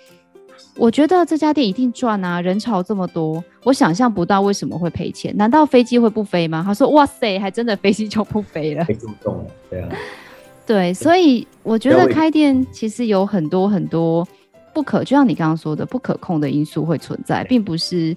[0.75, 2.41] 我觉得这家店一定赚啊！
[2.41, 5.35] 人潮这么多，我想象不到为什么会赔钱。
[5.37, 6.63] 难道飞机会不飞吗？
[6.65, 8.85] 他说：“哇塞，还真的飞机就不飞了。
[9.69, 9.89] ”对啊，
[10.65, 14.27] 对，所以我觉得开店其实有很多很多
[14.73, 18.15] 不可，就像你刚刚说的，不可控的因素会存在，并不是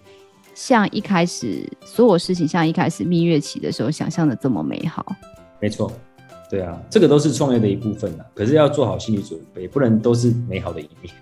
[0.55, 5.05] 像一开始所有事情像一开始蜜月期的时候想象的这么美好。
[5.61, 5.93] 没错，
[6.51, 8.25] 对啊，这个都是创业的一部分啊。
[8.35, 11.13] 可是要做好心理准备，不能都是美好的一面。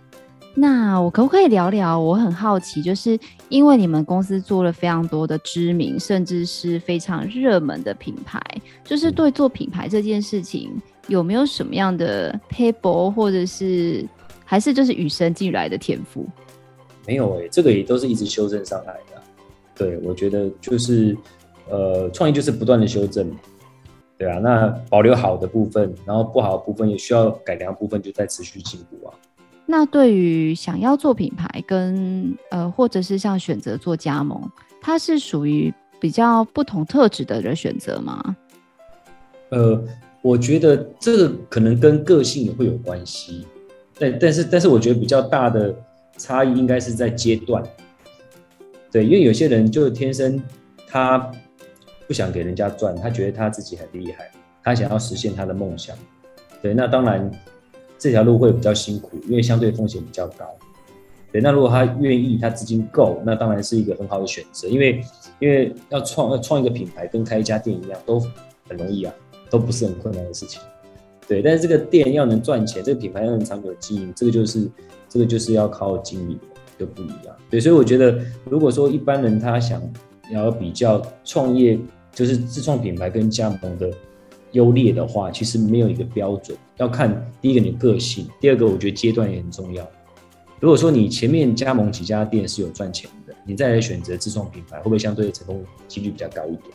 [0.57, 1.99] 那我可不可以聊聊？
[1.99, 8.41] 我很好奇，就是因为你们公司做了非常多的知名，甚至是非常热门的品牌，
[8.85, 10.71] 就是对做品牌这件事情
[11.09, 14.07] 有没有什么样的撇步，或者是
[14.45, 16.25] 还是就是与生俱来的天赋？
[17.07, 19.21] 没有诶、欸，这个也都是一直修正上来的。
[19.75, 21.17] 对，我觉得就是
[21.69, 23.29] 呃，创意就是不断的修正，
[24.17, 29.13] 对啊，那保留好的部分，然后不好的部分也需要改良的部分，就在持续进步啊。
[29.67, 34.39] 那对于想要做品牌跟呃，或者是像选择做加盟，
[34.81, 38.37] 它是属于比较不同特质的人选择吗？
[39.49, 39.83] 呃，
[40.21, 43.47] 我觉得这个可能跟个性也会有关系，
[43.99, 45.75] 但但是但是我觉得比较大的
[46.19, 47.63] 差异应该是在阶段。
[48.93, 50.41] 对，因为有些人就天生
[50.87, 51.31] 他
[52.07, 54.31] 不想给人家赚，他觉得他自己很厉害，
[54.63, 55.97] 他想要实现他的梦想。
[56.61, 57.31] 对，那当然。
[57.99, 60.45] 这条路会比较辛苦，因为相对风险比较高。
[61.33, 64.69] 对，那如果他愿意，他资金够，那当然是一个很好的选择。
[64.69, 65.03] 因为，
[65.41, 68.21] 因为要创要创一个品牌，跟开一家店一样，都
[68.69, 69.13] 很容易啊，
[69.51, 70.61] 都不是很困难的事情。
[71.27, 74.69] 对，但是这个店要能赚钱，这个品牌要能长久经营，这个就是
[75.09, 76.39] 这个就是要靠经营，
[76.79, 77.35] 就不一样。
[77.51, 79.83] 对，所以我觉得，如果说一般人他想
[80.31, 81.77] 要比较创业，
[82.13, 83.91] 就是自创品牌跟加盟的。
[84.55, 89.89] 优劣的话，其实没有一个标准，要看第一个你的个性，第二个我觉得阶段也很重要。
[90.61, 96.71] 如果说你前面加盟几家店是有赚钱的，你再来选择自创品牌，会不会相对成功几率比较高一点？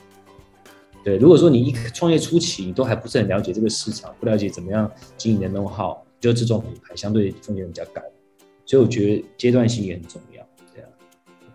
[1.03, 8.01] 对，如果说你一创业初期你都还不是很了解这个市场，不了解怎么样经营的 know-how，就自创品牌相对风险比较高，
[8.65, 10.45] 所以我觉得阶段性也很重要。
[10.75, 10.89] 这样，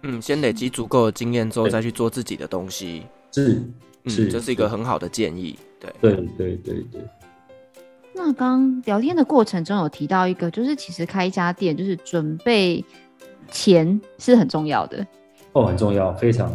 [0.03, 3.63] 嗯，先累积足够的经验之后再去做自己的东西，是，
[4.07, 5.57] 是，嗯，这是一个很好的建议。
[6.01, 7.01] 对对对对。
[8.15, 12.85] 那刚聊天的过程中有提到一个，就是其实开一家店，就是准备
[13.51, 15.05] 钱是很重要的。
[15.53, 16.49] 哦，很重要，非常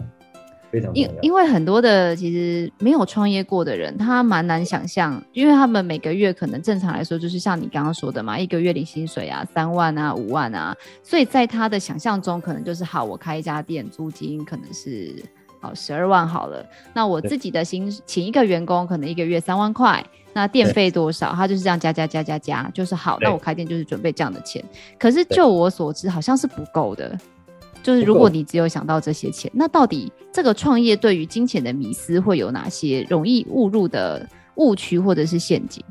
[0.72, 1.10] 非常重要。
[1.10, 15.14] 因因为很多的其实没有创业过的人，他蛮难想象，因为他们每个月可能正常来说就是像你刚刚说的嘛，一个月领薪水啊，三万啊，五万啊，所以在他的想象中，可能就是好，我开一家店，租金可能是。
[15.60, 16.66] 好，十二万好了。
[16.94, 20.04] 那我自己的薪请一个员工，可能一个月三万块。
[20.32, 21.34] 那电费多少？
[21.34, 23.18] 他就是这样加加加加加，就是好。
[23.20, 24.64] 那我开店就是准备这样的钱。
[24.98, 27.18] 可是就我所知，好像是不够的。
[27.82, 35.84] 就是如果你只有想到这些钱，那到底这个创业对于金钱的迷思会有哪些容易误入的误区或者是陷阱？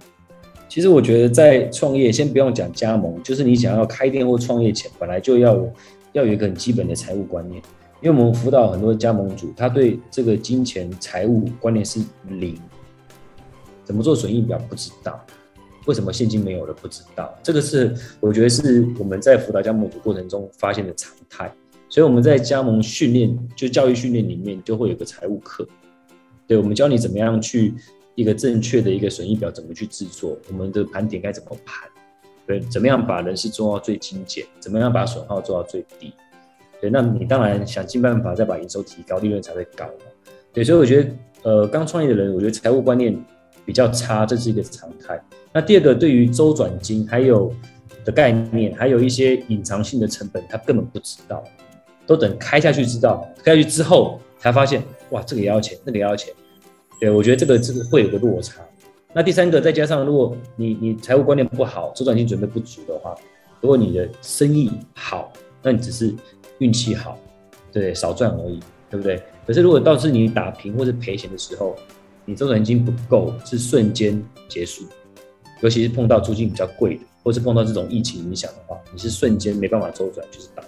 [0.68, 5.58] 其实我觉得在创业，先不用讲加盟，就是你想要开店或创业前，本来就要
[6.12, 7.60] 要有一个很基本的财务观念。
[8.00, 12.56] 因为我们辅导很多加盟主，他对这个金钱财务观念是零，
[13.84, 15.20] 怎么做损益表不知道，
[15.86, 21.52] 为什么现金没有了不知道，这个是我觉得是我们在辅导加盟主过程中发现的常态。
[21.90, 25.66] 所以我们在加盟训练，就教育训练里面就会有个财务课，
[26.46, 27.74] 对，我们教你怎么样去
[28.14, 31.88] 一个正确的一个损益表怎么去制作，我们的盘点该怎么盘，
[32.46, 36.12] 对，怎么样把人事做到最精简，怎么样把损耗做到最低。
[36.80, 39.84] 对，那你当然想尽办法再把营收提高，利润才会高。
[40.52, 41.10] 对，所以我觉得，
[41.42, 43.16] 呃，刚创业的人，我觉得财务观念
[43.64, 45.20] 比较差，这是一个常态。
[45.52, 47.52] 那第二个，对于周转金还有
[48.04, 51.42] 的概念，还有一些隐藏性的成本，他根本不知道，
[52.06, 56.32] 都等开下去知道，开下去之后才发现，哇，这个也要钱，那个也要钱。
[57.00, 58.62] 对，我觉得这个这个会有个落差。
[59.12, 63.14] 那第三个，再加上如果你你财务观念不好，周转金准备不足的话，
[63.60, 66.14] 如果你的生意好，那你只是。
[66.58, 67.18] 运气好，
[67.72, 69.22] 对，少赚而已，对不对？
[69.46, 71.76] 可是如果倒是你打平或者赔钱的时候，
[72.24, 74.84] 你周转金不够，是瞬间结束。
[75.60, 80.62] 尤其是碰到租金比较贵的，或是碰到这种疫情影响的话，你是瞬间没办法周转，就是倒。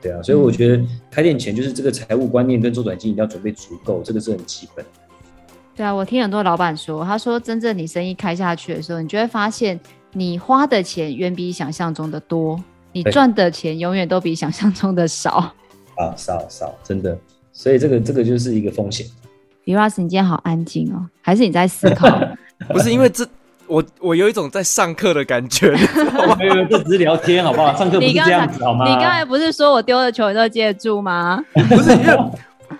[0.00, 4.84] 对啊，所以我觉得开店前就是这个财务观念跟周转金一定要准备足够，这个是很基本。
[5.74, 9.78] 对啊，我听很多老板说，他说真正你生意开下去的时候，你就会发现
[10.12, 15.52] 你花的钱远比想象中的多，你赚的钱永远都比想象中的少。
[15.96, 17.16] 啊，少少，真的。
[17.52, 19.06] 所以这个这个就是一个风险。
[19.64, 22.08] Firas，你今天好安静哦，还是你在思考？
[22.68, 23.26] 不是因为这。
[23.66, 25.70] 我我有一种在上课的感觉，
[26.36, 27.72] 没有，这只是聊天，好不好？
[27.76, 28.84] 上课不是这样子，好吗？
[28.84, 31.40] 你刚才不是说我丢的球你都接得住吗？
[31.68, 32.18] 不是，因为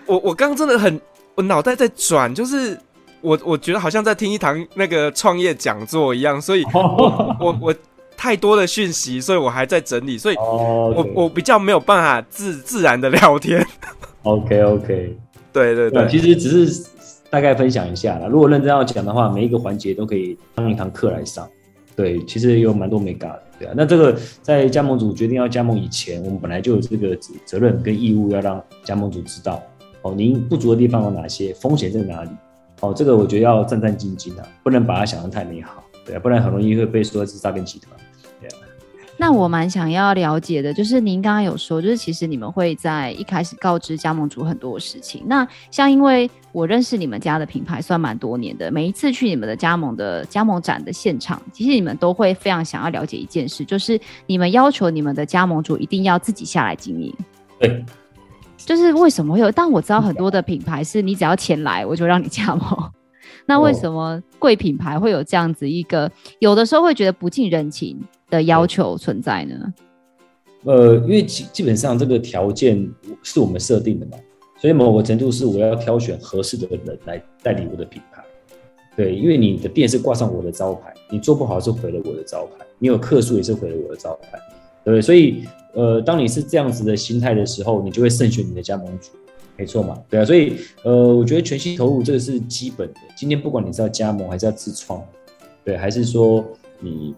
[0.05, 0.99] 我我刚刚真的很，
[1.35, 2.77] 我脑袋在转，就是
[3.21, 7.75] 我我觉得好像在听一堂那个创业讲座一样，所以我我我
[8.21, 13.65] 太多的讯息，所以我还在整理，所以我我比较没有办法自自然的聊天。
[14.21, 15.17] OK OK，
[15.51, 16.85] 对对对，其实只是。
[17.31, 21.47] 大概分享一下啦，如果认真要讲的话，每一个环节都可以当一堂课来上。
[21.95, 23.73] 对，其实有蛮多眉角的，对啊。
[23.73, 29.63] 那这个在加盟主决定要加盟以前，我们本来就有这个责任跟义务要让加盟主知道，
[30.01, 32.29] 哦，您不足的地方有哪些，风险在哪里？
[32.81, 38.00] 哦，这个我觉得要战战兢兢啊，不能把它想得太美好，对啊，不然很容易会被说是诈骗集团。
[39.21, 45.21] 那我蛮想要了解的，就是您刚刚有说，就是其实你们会在一开始告知加盟主很多事情。
[45.27, 57.15] 那像因为我认识你们家的品牌算蛮多年的，每一次去你们的加盟的加盟展的现场，其实你们都会非常想要了解一件事，就是你们要求你们的加盟主一定要自己下来经营。
[57.59, 57.85] 对，
[58.57, 59.51] 就是为什么会有？
[59.51, 62.91] 但我知道很多的品牌是你只要钱来，我就让你加盟。
[63.45, 67.99] 那为什么贵品牌会有这样子一个，有的时候会觉得不近人情
[68.31, 69.73] 的要求存在呢？
[70.63, 72.89] 呃，因为基基本上这个条件
[73.21, 74.17] 是我们设定的嘛，
[74.59, 78.23] 所以某个程度是我要挑选合适的人来代理我的品牌。
[78.95, 84.39] 对，因为你的店是挂上我的招牌，你做不好是毁了我的招牌，你有客数也是毁了我的招牌。
[84.83, 89.11] 对，所以呃，当你是这样子的心态的时候，你就会慎选你的加盟主。
[89.57, 92.99] 没错嘛，对啊，所以呃，我觉得全心投入这个是基本的。
[93.15, 95.03] 今天不管你是要加盟还是要自创，
[95.63, 96.43] 对，还是说
[96.79, 97.13] 你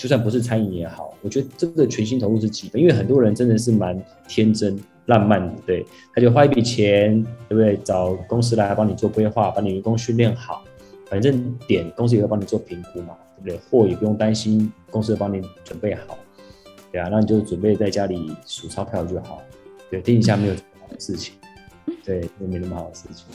[0.00, 2.80] 就算不是餐饮也好，我觉得这个全心投入是基本。
[2.80, 5.84] 因为很多人真的是蛮天真浪漫的，对，
[6.14, 7.76] 他就花一笔钱，对不对？
[7.84, 10.64] 找公司来帮你做规划，把你员工训练好，
[11.10, 13.60] 反正点公司也会帮你做评估嘛，对不对？
[13.68, 16.18] 货也不用担心，公司会帮你准备好，
[16.90, 19.42] 对啊，那你就准备在家里数钞票就好，
[19.90, 21.34] 对，天底下没有什么好的事情。
[22.02, 23.26] 对，都没那么好的事情。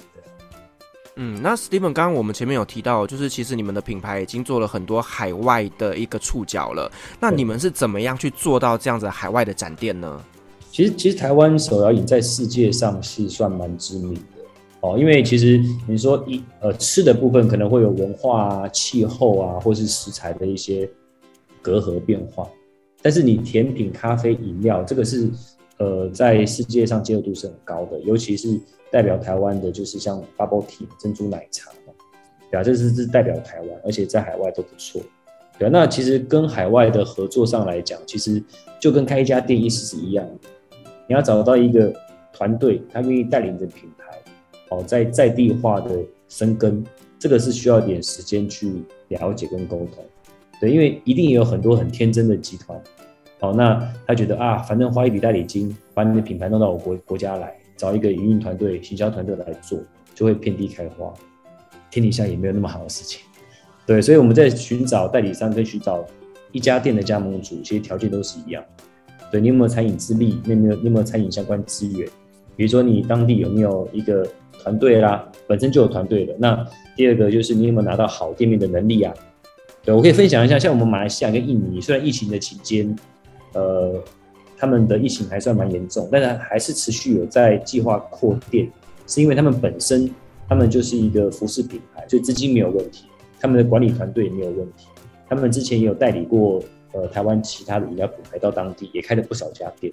[1.16, 6.92] 对，嗯，那 Steven 刚刚我们前面有提到，就是其实你们的品牌已经做了很多海外的一个触角了。
[7.20, 10.22] 那你们是怎么样去做到这样子海外的展店呢？
[10.72, 14.42] 其实，其实台湾手摇饮在世界上是算蛮知名的
[14.82, 14.98] 哦。
[15.00, 20.90] 因为其实你说一呃吃的部分可能会有文化啊、气候啊，或是食材的一些
[21.62, 22.48] 隔阂变化，
[23.02, 25.30] 但是你甜品、咖啡、饮料这个是。
[25.78, 28.58] 呃，在世界上接受度是很高的，尤其是
[28.92, 31.72] 代表台湾的，就是像 Bubble Tea 珍珠奶茶，
[32.52, 35.02] 对啊，这是是代表台湾，而且在海外都不错，
[35.60, 35.72] 对啊。
[35.72, 38.42] 那其实跟海外的合作上来讲，其实
[38.80, 40.50] 就跟开一家店意思是一样的，
[41.08, 41.94] 你要找到一个
[42.32, 44.18] 团队，他愿意带领着品牌，
[44.70, 46.82] 哦，在在地化的生根，
[47.20, 48.72] 这个是需要点时间去
[49.10, 50.06] 了解跟沟通，
[50.62, 52.80] 对，因为一定也有很多很天真的集团。
[53.42, 59.80] 好，那他觉得啊，反正花一笔代理金，把你的品牌弄到我国国家来，找一个营运团队、行销团队来做，
[60.14, 61.14] 就会遍地开花。
[61.92, 63.22] 天底下也没有那么好的事情，
[63.86, 66.06] 对，所以我们在寻找代理商跟寻找
[66.52, 68.64] 一家店的加盟主，其实条件都是一样。
[69.32, 70.42] 对，你有没有餐饮资历？
[70.44, 72.06] 你有没有你有没有餐饮相关资源？
[72.56, 74.28] 比如说你当地有没有一个
[74.60, 76.36] 团队啦，本身就有团队的。
[76.38, 79.14] 那第二个就是你有没有拿到好店面的能力啊？
[79.84, 82.96] 对，我可以分享一下，像我们马来西亚跟印尼，虽然疫情的期间。
[83.54, 84.04] 呃，
[84.58, 88.70] 他们的疫情还算蛮严重，但是还是持续有在计划扩店，
[89.06, 90.10] 是因为他们本身
[90.48, 93.06] 他们就是一个服饰品牌，所以资金没有问题，
[93.40, 94.88] 他们的管理团队也没有问题，
[95.28, 99.92] 他们之前也有代理过呃台湾其他的饮料品牌到当地，也开了不少家店，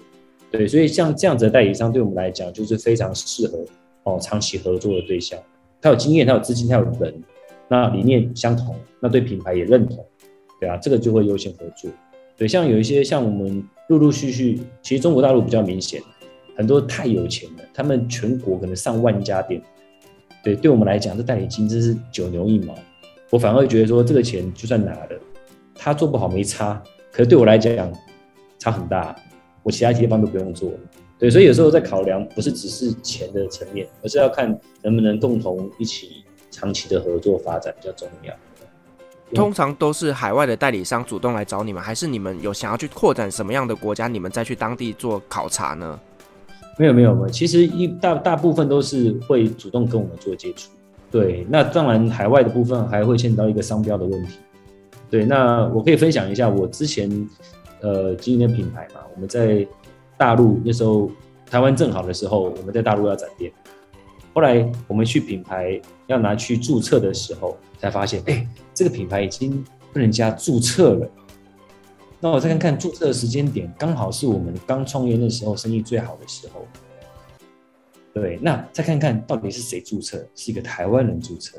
[0.51, 3.65] 对，所以像这样子的代理商对我们来讲就是非常适合
[4.05, 5.39] 哦长期合作的对象，
[5.81, 7.15] 他有经验，他有资金，他有人，
[7.69, 10.05] 那理念相同，那对品牌也认同，
[10.61, 11.91] 对啊，这个就会优先合作。
[12.37, 16.01] 对，像有一些像我们陆陆续续，其实中国大陆比较明显，
[16.57, 19.63] 很多太有钱了，他们全国可能上万家店。
[20.43, 22.75] 对，对我们来讲，这代理金真是九牛一毛。
[23.31, 25.21] 我反而会觉得说，这个钱就算拿了，
[25.75, 27.93] 他做不好没差，可是对我来讲
[28.59, 29.15] 差很大，
[29.63, 30.73] 我其他地方都不用做。
[31.19, 38.35] 对，所以有时候在考量，不是只是钱的层面，而是要看能不能共同一起长期的合作发展比较重要。
[39.35, 45.99] 通常都是海外的代理商主动来找你们，还是你们有想要去扩展什么样的国家，你们再去当地做考察呢？
[46.79, 50.71] 没有没有没有，其实一大大部分都是会主动跟我们做接触。
[51.11, 54.39] 对，那当然海外的部分还会牵扯到一个商标的问题。
[55.11, 57.29] 对，那我可以分享一下我之前
[57.83, 59.67] 呃经营的品牌嘛，我们在
[60.17, 61.11] 大陆那时候
[61.51, 63.53] 台湾正好的时候，我们在大陆要展店，
[64.35, 71.11] 后来我们去品牌要拿去注册的时候，才发现哎，这个品牌已经被人家注册了。
[72.19, 76.67] 那我再看看注册的时间点，刚好是我们刚创业那时候生意最好的时候。
[78.15, 81.59] 对，那再看看到底是谁注册，是一个台湾人注册。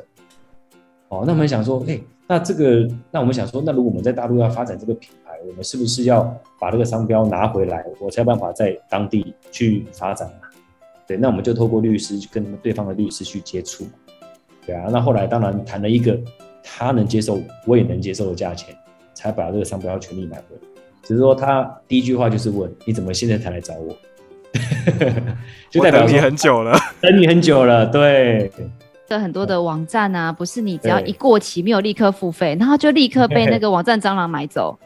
[1.10, 6.24] 哦，那我们想说，哎，那这个，那我们想说，那如果我们在大陆要发展这个品牌，我们是不是要
[6.60, 10.32] 把这个商标拿回来，我才有办法在当地去发展？
[11.08, 13.86] 对，那我们就透过律师跟对方的律师去接触。
[14.66, 16.18] 对啊，那后来当然谈了一个
[16.64, 18.74] 他能接受，我也能接受的价钱，
[19.14, 20.62] 才把这个商标权利买回来。
[21.02, 23.96] 只是说他第一句话就是问，你怎么现在才来找我？
[25.70, 28.52] 就代表你很久了， 等你很久了，对。
[29.06, 34.80] 这很多的网站啊，不是你只要一过期没有立刻付费，然后就立刻被那个网站蟑螂买走。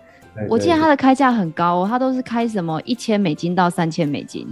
[0.49, 4.47] 我记得他的开价很高哦，他都是开什么一千美金到三千美金，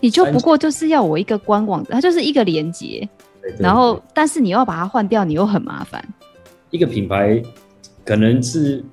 [0.00, 3.08] 你就不过就是要我一个官网，它就是一个连接，
[3.58, 6.02] 然后但是你要把它换掉，你又很麻烦。
[6.70, 7.42] 一个品牌
[8.04, 8.84] 可能是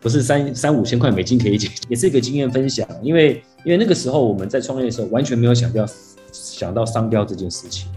[0.00, 3.42] 不是三三五千块美金可以解，也是一个经验分享，因为。
[3.64, 5.84] 因为那个时候我们在创业的时候，完全没有想到
[6.30, 7.90] 想到商标这件事情，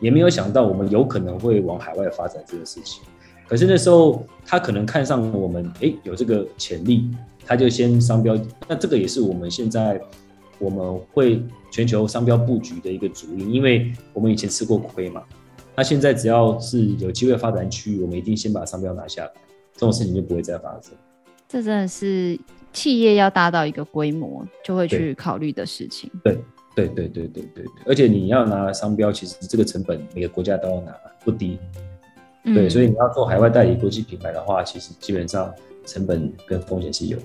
[0.00, 3.04] 也没有想到我们有可能会往海外发展这件事情。
[3.46, 7.08] 可是那时候他可能看上我们，哎，有这个潜力，
[7.46, 8.36] 他就先商标。
[8.66, 10.00] 那这个也是我们现在
[10.62, 15.22] 我们会全球商标布局的一个主因，因为我们以前吃过亏嘛。
[15.76, 19.32] 那现在只要是有机会发展区域，我们一定先把商标拿下来，
[19.74, 20.92] 这种事情就不会再发生。
[21.48, 22.38] 这真的是。
[22.74, 26.10] 企业要达到一个规模，就会去考虑的事情。
[26.24, 26.40] 对，
[26.74, 31.58] 对，对，对，对，对，而且你要拿商标，其实这个成本每个国家都要拿，不低。
[32.44, 35.52] 嗯、对，所以你要做海外代理国际品牌的话，其实基本上
[35.84, 37.18] 成本跟风险是有。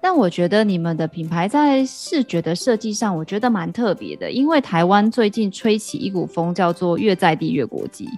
[0.00, 8.08] 但我觉得你们的品牌在视觉的设计上，我觉得蛮特别的，因为台湾最近吹起一股风，叫做“越在地越国际”。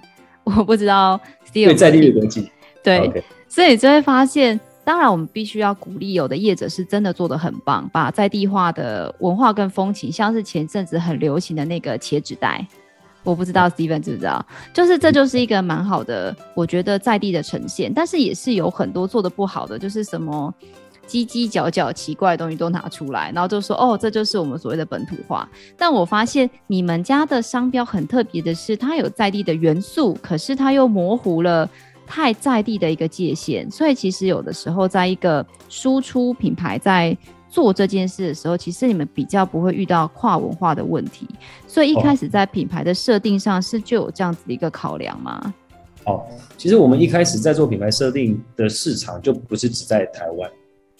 [0.43, 1.19] 我不知道
[1.53, 2.49] 越在地越国际。
[2.83, 4.59] 对.所以你就会发现。
[4.83, 12.65] 当然，我们必须要鼓励有的业者是真的做的很棒，把在地化的文化跟风情，像是前阵子很流行的那个茄子袋，
[13.23, 17.93] 我不知道 Steven 知不知道，就是这就是一个蛮好的，我觉得在地的呈现。
[17.93, 20.51] 但是也是有很多做的不好的，就是什么
[21.11, 25.49] 犄犄角角奇怪的东西都拿出来，然后就说哦，这就是我们所谓的本土化。
[25.77, 31.69] 但我发现你们家的商标很特别的是，它有在地的元素，可是它又模糊了。
[32.13, 41.25] 太在地的一个界限，所以其实有的时候，在一个输出品牌在做这件事的时候，其实你们比较不会遇到跨文化的问题。
[41.67, 45.53] 所以一开始在品牌的设定上是就有这样子的一个考量吗？
[46.03, 46.25] 哦，
[46.57, 50.51] 其实我们一开始在做品牌设定的市场就不是只在台湾，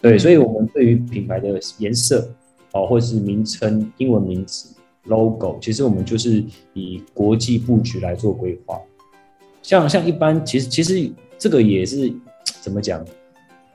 [0.02, 2.28] 对，所以我们对于品牌的颜色
[2.74, 4.74] 哦，或是名称、英文名字、
[5.06, 6.44] logo，其实我们就是
[6.74, 8.82] 以国际布局来做规划。
[9.62, 12.12] 像像一般，其实其实这个也是
[12.62, 13.06] 怎么讲？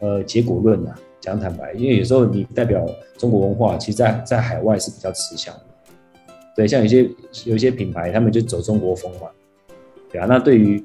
[0.00, 2.84] 呃，结果论呐，讲坦白，因为有时候你代表
[3.16, 5.60] 中国文化，其实在在海外是比较吃香的。
[6.54, 7.08] 对，像有些
[7.44, 9.28] 有一些品牌，他们就走中国风嘛，
[10.10, 10.26] 对啊。
[10.28, 10.84] 那对于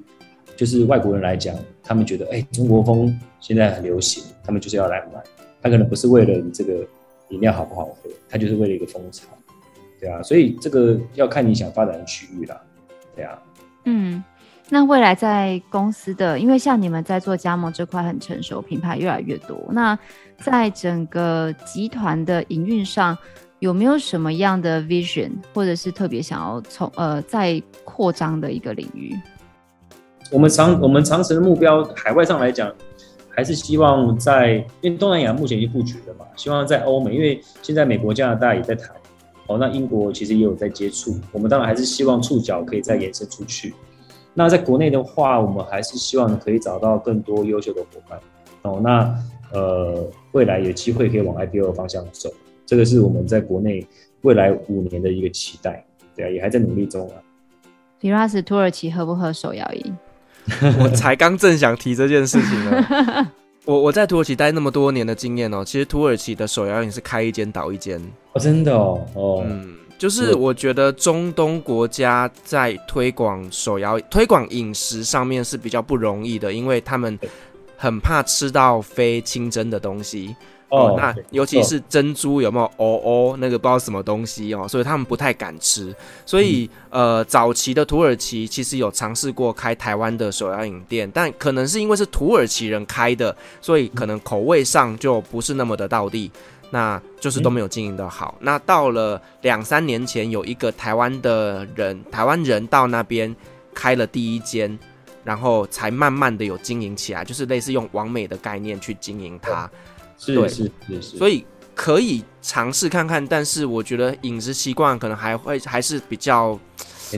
[0.62, 5.20] 就是外国人来讲，他们觉得哎、中国风现在很流行，他们就是要来买。
[5.60, 6.86] 他可能不是为了你这个
[7.30, 9.26] 饮料好不好喝，他就是为了一个风潮，
[10.00, 10.22] 对啊。
[10.22, 12.62] 所以这个要看你想发展的区域啦，
[13.16, 13.42] 对啊。
[13.86, 14.24] 嗯。
[14.70, 19.58] 那未来在公司的，因为像你们在做加盟这块很成熟，品牌越来越多。
[19.72, 19.98] 那
[20.38, 23.18] 在整个集团的营运上，
[23.58, 29.18] 有没有什么样的 vision，或者是特别想要从呃再扩张的一个领域？
[30.32, 32.74] 我们长我们长程的目标，海外上来讲，
[33.30, 38.96] 还是希望在，因为东南亚目前已经布局了嘛，希望在欧美，因为现在美国、加拿大也在谈，
[39.48, 43.74] 哦，那英国其实也有在接触，我们当然还是希望触角可以再延伸出去。
[44.34, 48.18] 那在国内的话，我们还是希望可以找到更多优秀的伙伴
[48.62, 48.80] 哦。
[48.82, 49.14] 那
[49.52, 50.02] 呃，
[50.32, 52.30] 未来有机会可以往 IPO 方向走，
[52.66, 53.86] 这个是我们在国内
[54.22, 55.86] 未来五年的一个期待。
[56.16, 57.16] 对啊，也还在努力中啊。
[58.00, 59.92] Firas 土耳其喝不喝手摇椅？
[60.80, 63.32] 我才刚正想提这件事情呢。
[63.66, 68.02] 我我在土耳其待那么多年的经验哦，其实土耳其的手摇饮是开一间倒一间
[68.34, 69.44] 哦，真的哦哦。
[69.48, 77.20] 嗯就是我觉得中东国家在推广手摇、推广饮食上面是比较不容易的，因为他们
[77.78, 80.36] 很怕吃到非清真的东西，
[80.72, 85.94] 哦，那尤其是珍珠有没有哦哦，那个不知道什么东西哦，所以他们不太敢吃。
[86.26, 96.32] 所以、嗯、呃，早期的土耳其其实有尝试过开台湾的手摇饮店，但可能是因为是土耳其人开的，所以可能口味上就不是那么的到地，
[96.70, 98.36] 那就是都没有经营的好。
[98.40, 103.36] 嗯、那到了两三年前，有一个台湾的人，台湾人到那边
[103.74, 104.80] 开了第一间，
[105.26, 109.70] 然后才慢慢的有经营起来，就是类似用完美的概念去经营它。
[110.24, 111.44] 是是是是，所以
[111.74, 116.60] 可以尝试看看，但是我觉得饮食习惯可能还会还是比较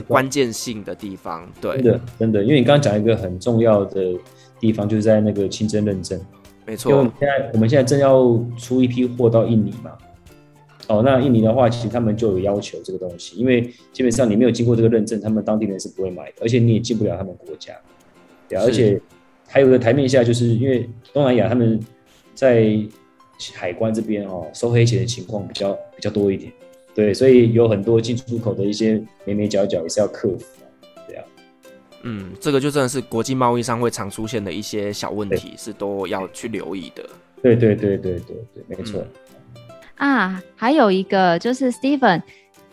[0.08, 1.46] 关键性的地方。
[1.60, 4.14] 对，真的真的，因为你刚刚讲一个很重要的
[4.58, 6.18] 地方，就是在那个清真认证。
[6.64, 9.90] 没错，因为我们现在我们现在正要出一批货到印尼嘛。
[10.86, 17.74] 哦，那印尼的话，其实他们就有要求这个东西，因为基本上你没有经过这个认证，他们当地人是不会买的，而且你也进不了他们国家。
[18.48, 18.98] 对，而且
[19.46, 21.78] 还有个台面下，就是因为东南亚他们。
[22.34, 22.66] 在
[23.54, 26.52] 海关这边哦，收黑钱的情况比较比较多一点，
[26.94, 30.44] 对，所以有很多进出口的一些眉眉角角也是要克服，
[31.08, 31.24] 对啊，
[32.02, 37.04] 嗯，这个就真的是国际贸易上会常出现的一些小问题，是都要去留意的。
[37.42, 39.04] 对对对对对对，没错。
[39.96, 42.22] 啊，还有一个就是 Steven，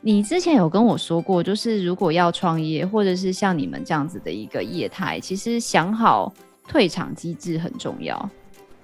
[0.02, 6.34] 你之前有跟我说过，就是如果要创业，或者是像你们这样子的一个业态，其实想好
[6.68, 8.30] 退场机制很重要。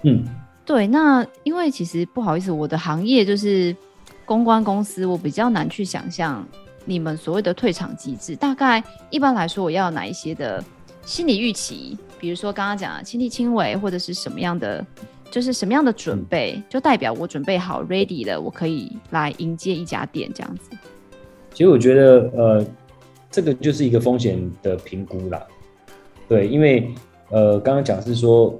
[0.01, 0.23] 嗯。
[0.67, 3.73] 对，那因为其实不好意思，我的行业就是
[4.25, 6.45] 公关公司，我比较难去想象
[6.83, 8.35] 你们所谓的退场机制。
[8.35, 10.61] 大概一般来说，我要哪一些的
[11.05, 11.97] 心理预期？
[12.19, 14.85] 比如说刚刚讲的亲力亲为，或者是什么样的，
[15.31, 20.69] 就是什么样的准备，就代表我准备好 ready 了，我可以来迎接一家店这样子。
[21.53, 22.65] 其实我觉得，呃，
[23.31, 25.41] 这个就是一个风险的评估啦。
[26.27, 26.93] 对，因为
[27.29, 28.53] 呃，刚刚讲是说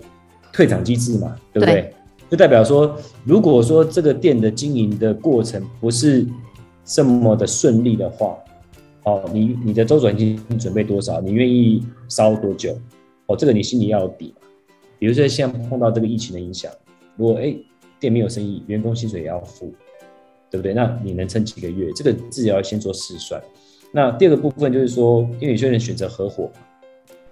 [0.53, 1.81] 退场机制嘛，对不对？
[1.81, 1.93] 对
[2.29, 6.25] 就代表说，如果说这个店的经营的过程不是
[6.83, 8.37] 这么的顺利的话，
[9.03, 11.21] 哦，你你的周转金准备多少？
[11.21, 12.77] 你愿意烧多久？
[13.27, 14.33] 哦，这个你心里要有底。
[14.99, 16.71] 比如说，现在碰到这个疫情的影响，
[17.15, 17.55] 如果哎
[17.99, 19.73] 店没有生意，员工薪水也要付，
[20.51, 20.73] 对不对？
[20.73, 21.91] 那你能撑几个月？
[21.95, 23.41] 这个自己要先做试算。
[23.93, 26.49] 那第二个部分就是说，因为有些人选择合伙，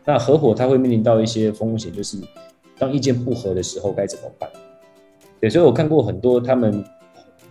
[0.06, 2.18] 那合伙他会面临到一些风险，就是
[2.78, 4.50] 当意见不合的时候该怎么办？
[5.46, 6.84] 对，所以我看过很多他们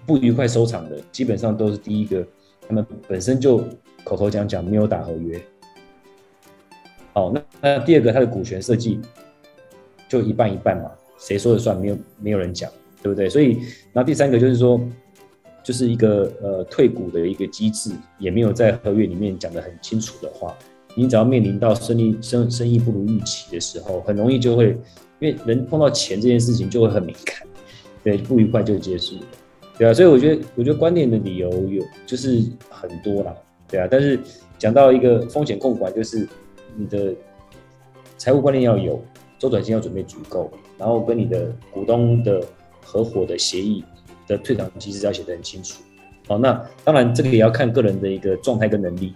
[0.05, 2.27] 不愉快收场的，基本上都是第一个，
[2.67, 3.59] 他们本身就
[4.03, 5.41] 口头讲讲没有打合约。
[7.13, 8.99] 好，那那第二个他的股权设计
[10.09, 11.81] 就一半一半嘛，谁说了算？
[11.81, 12.69] 没有没有人讲，
[13.01, 13.29] 对不对？
[13.29, 13.61] 所以，
[13.93, 14.81] 那第三个就是说，
[15.63, 20.53] 就是一个呃退股的一个机制，也没有在合约里面讲得很清楚的话，
[20.97, 24.77] 你只要面临到生意生生意不如预期的时候，很容易就会，
[25.21, 27.47] 因为人碰到钱这件事情就会很敏感。
[28.05, 29.23] 对，不愉快就结束了，
[29.79, 33.35] 对啊，所以我觉得，我觉得观念的理由有就是很多啦，
[33.67, 34.21] 对啊，但是
[34.59, 36.29] 讲到一个风险控管，就是
[36.77, 37.15] 你的
[38.19, 39.03] 财务观念要有，
[39.39, 42.45] 周转金要准备足够，然后跟你的股东的
[42.85, 43.83] 合伙的协议
[44.29, 45.83] 的退场机制要写得很清楚。
[46.29, 49.15] 好，那当然这个也要看个人的一个状态跟能力，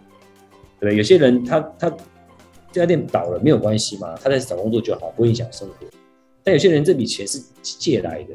[0.81, 0.97] 对不对？
[0.97, 1.91] 有些人他他
[2.73, 5.75] 这家店倒了没有关系嘛，他在找工作就好，不会影响生活。
[6.43, 8.35] 但有些人这笔钱是借来的。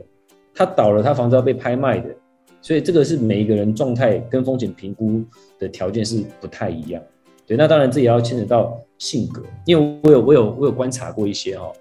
[0.55, 2.15] 他倒了，他房子要被拍卖的，
[2.61, 5.23] 所以这个是每一个人状态跟风险评估
[5.57, 7.01] 的条件是不太一样。
[7.45, 11.73] 对，那当然这也要牵扯到性格，因为我有我有我有观察过一些、哦，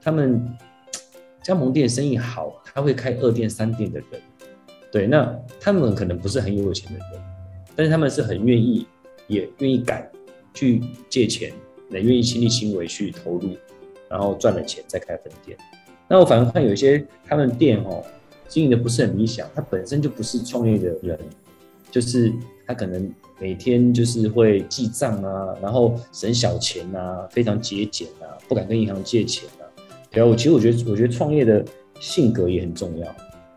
[0.00, 0.46] 他们
[1.42, 4.20] 加盟店生意好，他会开二店三店的人，
[4.92, 7.22] 对，那他们可能不是很有钱的人，
[7.74, 8.86] 但是他们是很愿意，
[9.26, 10.08] 也愿意敢
[10.54, 11.50] 去借钱，
[11.90, 13.56] 也愿意亲力亲为去投入，
[14.08, 15.56] 然后赚了钱再开分店。
[16.06, 18.04] 那我反而看有一些他们店哦。
[18.48, 21.18] 经营的不是很理想，他本身就不是创业的人，
[21.90, 22.32] 就是
[22.66, 29.62] 他可能每天就是会记账啊，然后省小钱啊，非常节俭啊，不敢跟银行借钱啊。
[30.10, 31.64] 对啊，我其实我觉得，我觉得创业的
[32.00, 33.06] 性格也很重要。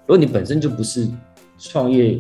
[0.05, 1.07] 如果你本身就不是
[1.57, 2.19] 创业，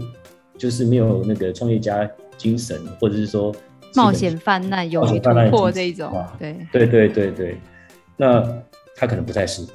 [0.57, 3.53] 就是没有那个创业家精神，或者是说
[3.95, 7.57] 冒险犯难、勇于突破这一种，对对对对对，
[8.15, 8.41] 那
[8.95, 9.73] 他可能不太适合。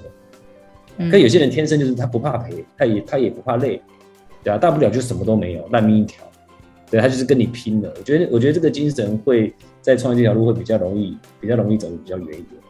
[1.11, 3.81] 可有些人天生就是他不怕赔，他也他也不怕累，
[4.43, 6.25] 对啊，大不了就什么都没有，烂命一条，
[6.91, 7.93] 对，他就是跟你拼了。
[7.99, 12.61] 我觉得，我觉得这个精神会在创业这条路会比较容易，比较容易走得比较远一点。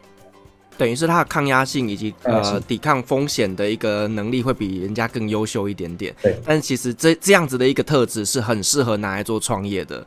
[0.79, 6.15] 等于是他的抗压性以及呃抵抗风险的一个能力会比人家更优秀一点点。
[6.21, 10.07] 对，但其实这这样子的一个特质是很适合拿来做创业的。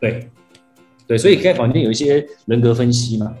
[0.00, 0.28] 对，
[1.06, 3.32] 对，所以开房间有一些人格分析嘛，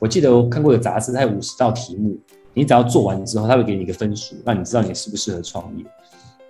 [0.00, 2.18] 我记得我看过有杂志，它有五十道题目。
[2.56, 5.84] 你只要做完之后，他会给你一个分数，让你知道你适不适合创业，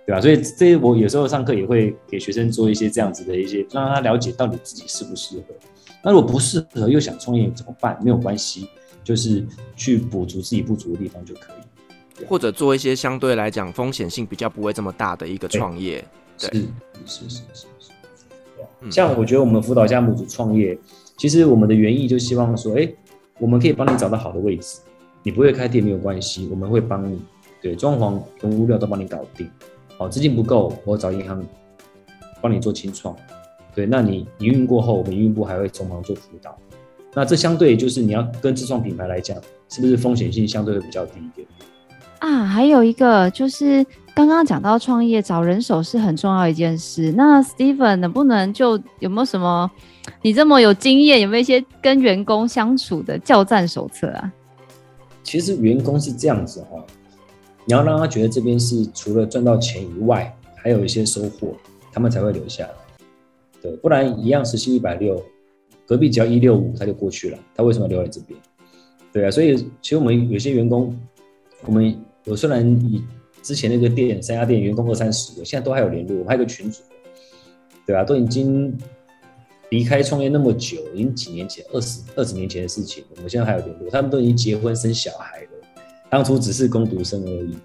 [0.05, 0.21] 对吧？
[0.21, 5.53] 所以这些我有时候上课也会给学生做一些这样子的一些，让他了解到底自己适不适合。
[6.01, 7.99] 那如果不适合又想创业怎么办？
[8.01, 8.69] 没有关系，
[9.03, 9.45] 就是
[9.75, 11.51] 去补足自己不足的地方就可
[12.21, 16.01] 以，或者做一些相对来讲风险性比较不会这么大的一个创业。
[16.39, 16.49] 对，
[17.05, 18.91] 是是是是是。
[18.91, 20.77] 像我觉得我们辅导家母组创业，
[21.17, 22.89] 其实我们的原意就希望说，哎，
[23.39, 24.79] 我们可以帮你找到好的位置，
[25.27, 27.19] 你不会开店没有关系，我们会帮你，
[27.61, 29.45] 对，装潢跟物料都帮你搞定。
[29.97, 31.45] 好，资金不够，我找银行
[32.41, 33.13] 帮你做清创。
[33.75, 36.57] 对，那你营运过后，我们营运部还会从旁做辅导。
[37.13, 41.45] 那这相对就是你要跟自创品牌来讲，是不是风险性相对会比较低一点？
[42.19, 43.85] 啊，还有一个就是。
[44.15, 49.69] 刚刚讲到创业找人手是很重要一件事，那 Steven 能不能就有没有什么？
[50.23, 54.33] 你这么有经验，有没有一些跟员工相处的教战手册啊？
[55.27, 56.81] 其实员工是这样子哈，
[57.65, 61.53] 你要让他觉得这边是除了赚到钱以外，还有一些收获，
[61.91, 62.73] 他们才会留下来。
[63.61, 65.21] 对，不然一样时薪一百六，
[65.85, 68.39] 隔壁只要一六五，他就过去了，他为什么留在这边？
[69.11, 70.97] 对啊，所以其实我们有些员工，
[71.65, 73.03] 我们我虽然以
[73.41, 76.81] 之前那个店三家店员工二三十个，现在都还有联络，我们还有个群组，
[77.85, 78.73] 对啊，都已经
[79.69, 85.49] 离开创业那么久，已经几年前二十二十年前的事情，我们现在还有联络，他们都已经结婚生小孩了，
[86.09, 87.57] 当初只是工读生而已，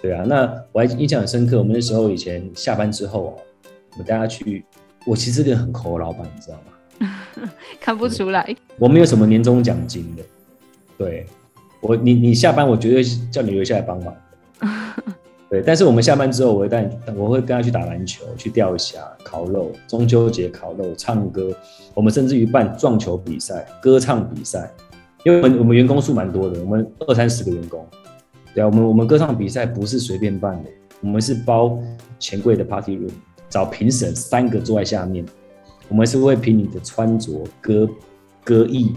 [0.00, 3.34] 对啊，那我还印象很深刻，我们那时候以前下班之后啊，
[3.92, 4.64] 我们大家去，
[5.04, 6.68] 我其实是个很抠的老板，你知道吗？
[7.80, 10.22] 看不出来，我没有什么年终奖金的，
[10.96, 11.26] 对
[11.80, 14.14] 我，你你下班我绝对叫你留下来帮忙。
[15.52, 21.54] 对，但是我们下班之后，我会带我会跟他去打篮球、去钓虾、烤肉，中秋节烤肉、唱歌，
[21.92, 24.72] 我们甚至于办撞球比赛、歌唱比赛，
[25.24, 27.86] 因为我们我们员工数蛮多的，我们二三十个员工，
[28.54, 30.70] 对啊，我们我们歌唱比赛不是随便办的，
[31.02, 31.78] 我们是包
[32.18, 33.10] 钱柜的 party room，
[33.50, 35.22] 找评审三个坐在下面，
[35.90, 37.30] 我们是会评你的穿着、
[37.60, 37.86] 歌
[38.42, 38.94] 歌艺，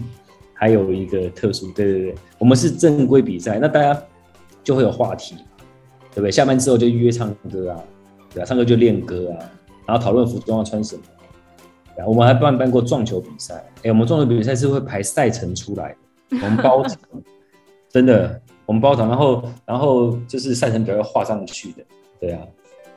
[0.54, 4.02] 还有一个特殊，对对对，我们是正规比赛，那大家
[4.64, 5.34] 就会有话题。
[6.16, 6.30] 对不对？
[6.32, 7.84] 下班之后就约唱歌啊，
[8.32, 9.36] 对啊，唱歌就练歌啊，
[9.86, 11.02] 然后讨论服装要穿什么。
[11.94, 15.94] 对啊，我们还办办过撞球比赛，哎，我们撞球比赛是会排赛程出来
[16.30, 16.98] 的， 我们包场，
[17.90, 21.84] 真的，我们包场，然后然后就是赛程表要画上去的，
[22.18, 22.40] 对啊，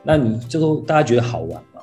[0.02, 1.82] 那你就大家觉得好玩嘛？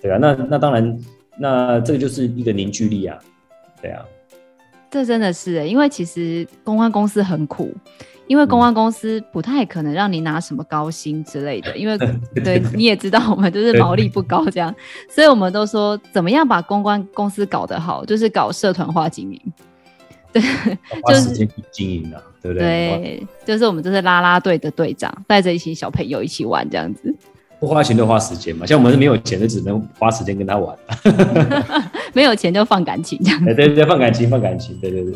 [0.00, 1.04] 对啊，那那当然，
[1.36, 3.18] 那这个就是一个凝聚力啊，
[3.82, 4.06] 对啊，
[4.88, 7.72] 这真的是，因为其实公关公司很苦。
[8.26, 11.96] 因为公关公司不太可能让你拿什么高薪之类的， 因为
[12.42, 12.62] 对。
[12.74, 14.74] 你也知道，我们 就是毛利不高这样，
[15.08, 19.40] 所以我们都说怎么样把公关公司搞得好，就是搞社团化经营，
[20.32, 20.42] 对，
[21.06, 22.62] 就是经营啊，对不对？
[22.64, 27.14] 对，就是我们就是拉拉队的队长，带着一群小朋友一起玩这样子，
[27.60, 30.76] 不花钱就花时间嘛，像我们是没有钱就只能花时间跟他玩，
[32.14, 35.14] 没有钱就放感情这样，对对对，放感情放感情，对对对。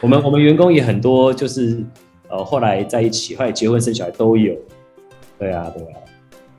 [0.00, 1.82] 我们我们员工也很多，就是
[2.28, 4.54] 呃后来在一起，后来结婚生小孩都有。
[5.38, 5.98] 对啊，对啊。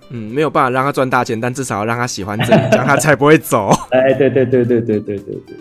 [0.10, 3.70] 嗯，没有办法让他赚大钱，但至少要让他喜欢这里，这样他才不会走。
[3.92, 5.58] 哎，对对对对对对对对。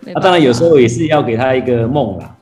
[0.00, 2.36] 那、啊、当然有时候也是要给他一个梦啦。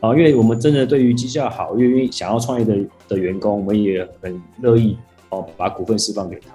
[0.00, 2.76] 啊，因为我们真的对于绩效好、愿意想要创业的
[3.08, 4.96] 的员工，我们也很乐意
[5.30, 6.48] 哦把股份释放给他。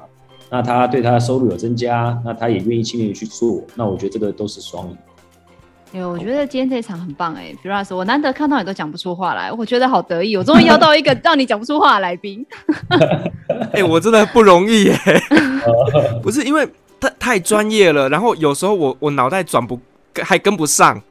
[0.50, 3.64] 那他对他的收入有增加，那他也愿意亲力去做。
[3.76, 4.98] 那我觉得这个都是双赢。
[5.94, 12.46] 哎呦，我觉得今天这一场很棒哎，Firas，我难得看到你都讲不出话来，我觉得好得意，我终于邀到一个让你讲不出话的来宾。
[13.74, 14.98] 哎，我真的不容易耶，
[16.24, 16.66] 不是因为
[17.00, 19.80] 太太专业了，然后有时候我我脑袋转不
[20.24, 21.02] 还跟不上。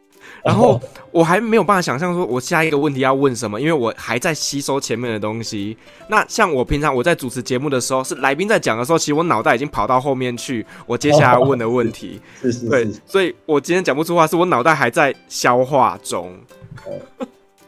[0.43, 0.81] 然后
[1.11, 5.77] 我还没有办法想象说，我下一个问题要问什么，因为我还在吸收前面的东西。
[6.09, 12.21] 那像我平常我在主持节目的时候，是来宾在讲的时候，其实我脑袋已经跑到后面去，我接下来要问的问题。
[12.41, 12.69] 是是是。
[12.69, 16.33] 对，所以我今天讲不出话，是我脑袋还在消化中。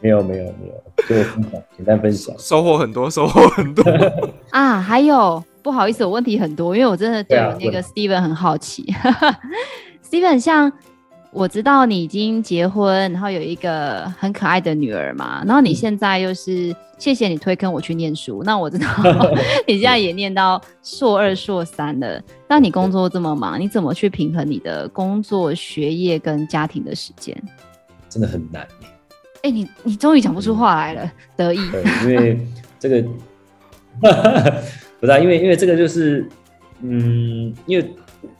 [0.01, 3.83] 没有没有没有，就分享，简单分享，收获很多，收获很多
[4.49, 4.81] 啊！
[4.81, 8.85] 还有不好意思，我问题很多，因为我真的对那个 Steven 很好奇。
[10.09, 10.71] Steven 像。
[11.33, 18.43] 我知道你已经结婚，然后有一个很可爱的女儿嘛，然后你现在又是谢谢你推坑我去念书。
[18.43, 18.87] 那我知道
[19.67, 22.21] 你现在也念到硕二、硕三了。
[22.47, 27.35] 那你工作这么忙，你怎么去平衡你的工作、学业跟家庭的时间？
[28.07, 28.61] 真的很难。
[29.41, 31.59] 哎、欸，你你终于讲不出话来了，嗯、得意。
[31.71, 32.47] 对，因为
[32.79, 33.01] 这个
[34.99, 36.29] 不是、啊，因为因为这个就是，
[36.81, 37.91] 嗯，因为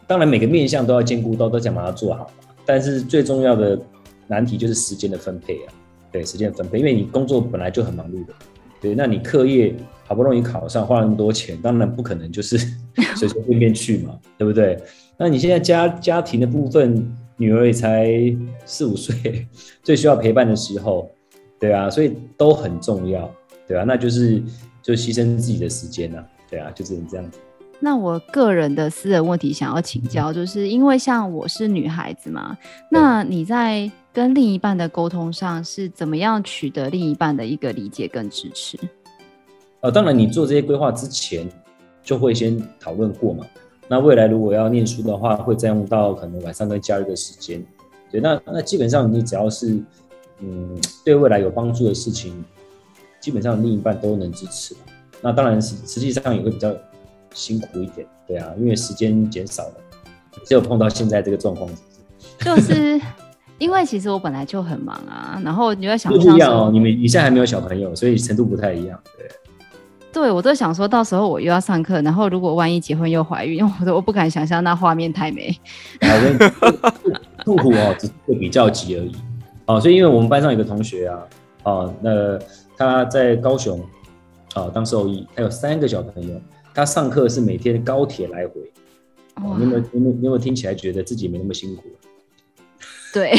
[0.06, 2.30] 当然每个面向都要兼顾到，都想把它做好。
[2.66, 3.80] 但是最重要的
[4.28, 5.74] 难题就是时间的分配啊，
[6.12, 8.34] 对，时间分配，因为你工作本来就很忙碌的，
[8.82, 12.58] 对，那你课业好不容易考上，花了那么多钱，当然不可能就是
[13.16, 14.78] 随随便便去嘛，对不对？
[15.18, 17.06] 那你现在家家庭的部分，
[17.38, 18.12] 女儿也才
[18.66, 19.48] 四五岁，
[19.84, 21.10] 最需要陪伴的时候，
[21.60, 23.30] 对啊，所以都很重要，
[23.68, 24.42] 对啊，那就是
[24.82, 27.40] 就牺牲自己的时间呐，对啊，就只能这样子。
[27.84, 32.58] 那我个人的私人问题想要请教，就是因为像我是女孩子嘛，
[32.90, 38.80] 那你在跟另一半的沟通上是怎么样取得另一半的一个理解跟支持？
[39.82, 41.46] 呃，当然你做这些规划之前
[42.02, 43.46] 就会先讨论过嘛。
[43.90, 47.62] 那未来如果要念书的话，会占用到可能晚上跟假日的时间。
[48.10, 49.78] 对，那那基本上你只要是
[50.40, 52.46] 嗯对未来有帮助的事情，
[53.20, 54.74] 基本上另一半都能支持。
[55.22, 56.74] 那当然实实际上也会比较。
[57.34, 59.74] 辛苦一点，对啊，因为时间减少了，
[60.46, 61.70] 只有碰到现在这个状况，
[62.40, 63.00] 就是
[63.58, 69.30] 因为其实我本来就很忙啊，然后你要想不一样哦，你们你现在还没有小朋友，所以程度不太一样，对。
[70.12, 75.52] 对，我都想说到时候我又要上课，然后如果万一结婚又怀孕，我都我不敢想象那画面太美。
[77.44, 79.12] 兔虎 哦，只是比较急而已
[79.66, 81.20] 哦，所以因为我们班上有个同学啊，
[81.64, 82.38] 哦，那
[82.78, 83.84] 他在高雄
[84.54, 86.40] 啊当兽医，他有三个小朋友。
[86.74, 88.54] 他上课是每天高铁来回，
[89.36, 91.84] 哦，你有没有你有没有你有没有听起来觉得自己没那么辛苦？
[93.14, 93.34] 对，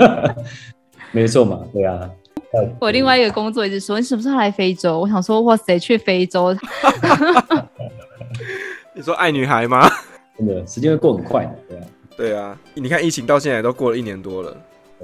[1.12, 2.10] 没错嘛，对啊。
[2.80, 5.00] 我另外一个工作一直说，你什么时候来非洲？
[5.00, 6.54] 我想说，哇塞，去非洲？
[8.94, 9.90] 你说爱女孩吗？
[10.38, 11.86] 真的，时间会过很快的，对啊。
[12.16, 14.56] 对啊，你看疫情到现在都过了一年多了，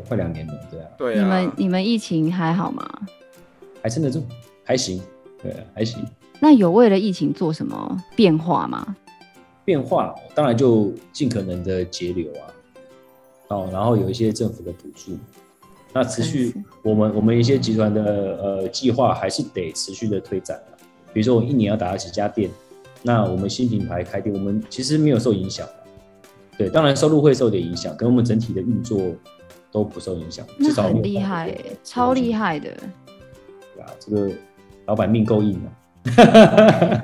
[0.08, 0.86] 快两年了，对啊。
[0.96, 1.22] 对啊。
[1.22, 2.88] 你们你们疫情还好吗？
[3.82, 4.24] 还撑得住，
[4.64, 5.02] 还行，
[5.42, 6.02] 对啊，还行。
[6.42, 8.96] 那有为了疫情做什么变化吗？
[9.64, 12.42] 变化当然就尽可能的节流啊，
[13.46, 15.16] 哦，然后有一些政府的补助，
[15.92, 18.02] 那持续我们我们一些集团的
[18.42, 20.74] 呃计划还是得持续的推展啊。
[21.12, 22.50] 比如说我一年要打几家店，
[23.02, 25.64] 那我们新品牌开店，我们其实没有受影响。
[26.58, 29.00] 对，当然收入会受点影响，跟我们整体的运作
[29.70, 30.44] 都不受影响。
[30.58, 32.68] 至少很厉害，超厉害的。
[33.76, 34.28] 对啊，这个
[34.86, 35.70] 老板命够硬啊。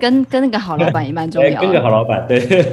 [0.00, 2.68] 跟跟那个好老板也蛮重要的，跟个好老板，对， 对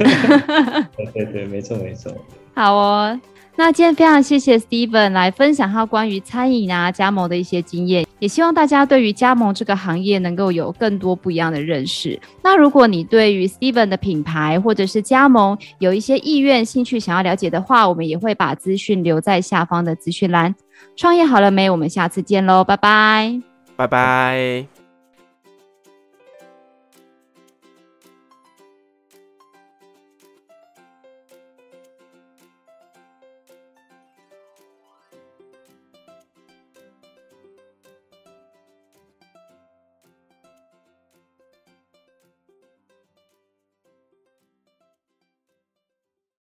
[1.13, 2.11] 对对，没错没错。
[2.53, 3.19] 好哦，
[3.57, 12.19] 那今天非常谢谢 Steven 来分享他关于餐饮啊加盟的一些经验，也希望大家对于加盟这个行业能够有更多不一样的认识。
[12.43, 20.55] 那如果你对于 Steven 的品牌或者是加盟有一些意愿、兴趣想要了解的话，我们也会把资讯留在下方的资讯栏。
[20.95, 21.69] 创业好了没？
[21.69, 23.41] 我们下次见喽，拜拜，
[23.75, 24.84] 拜拜。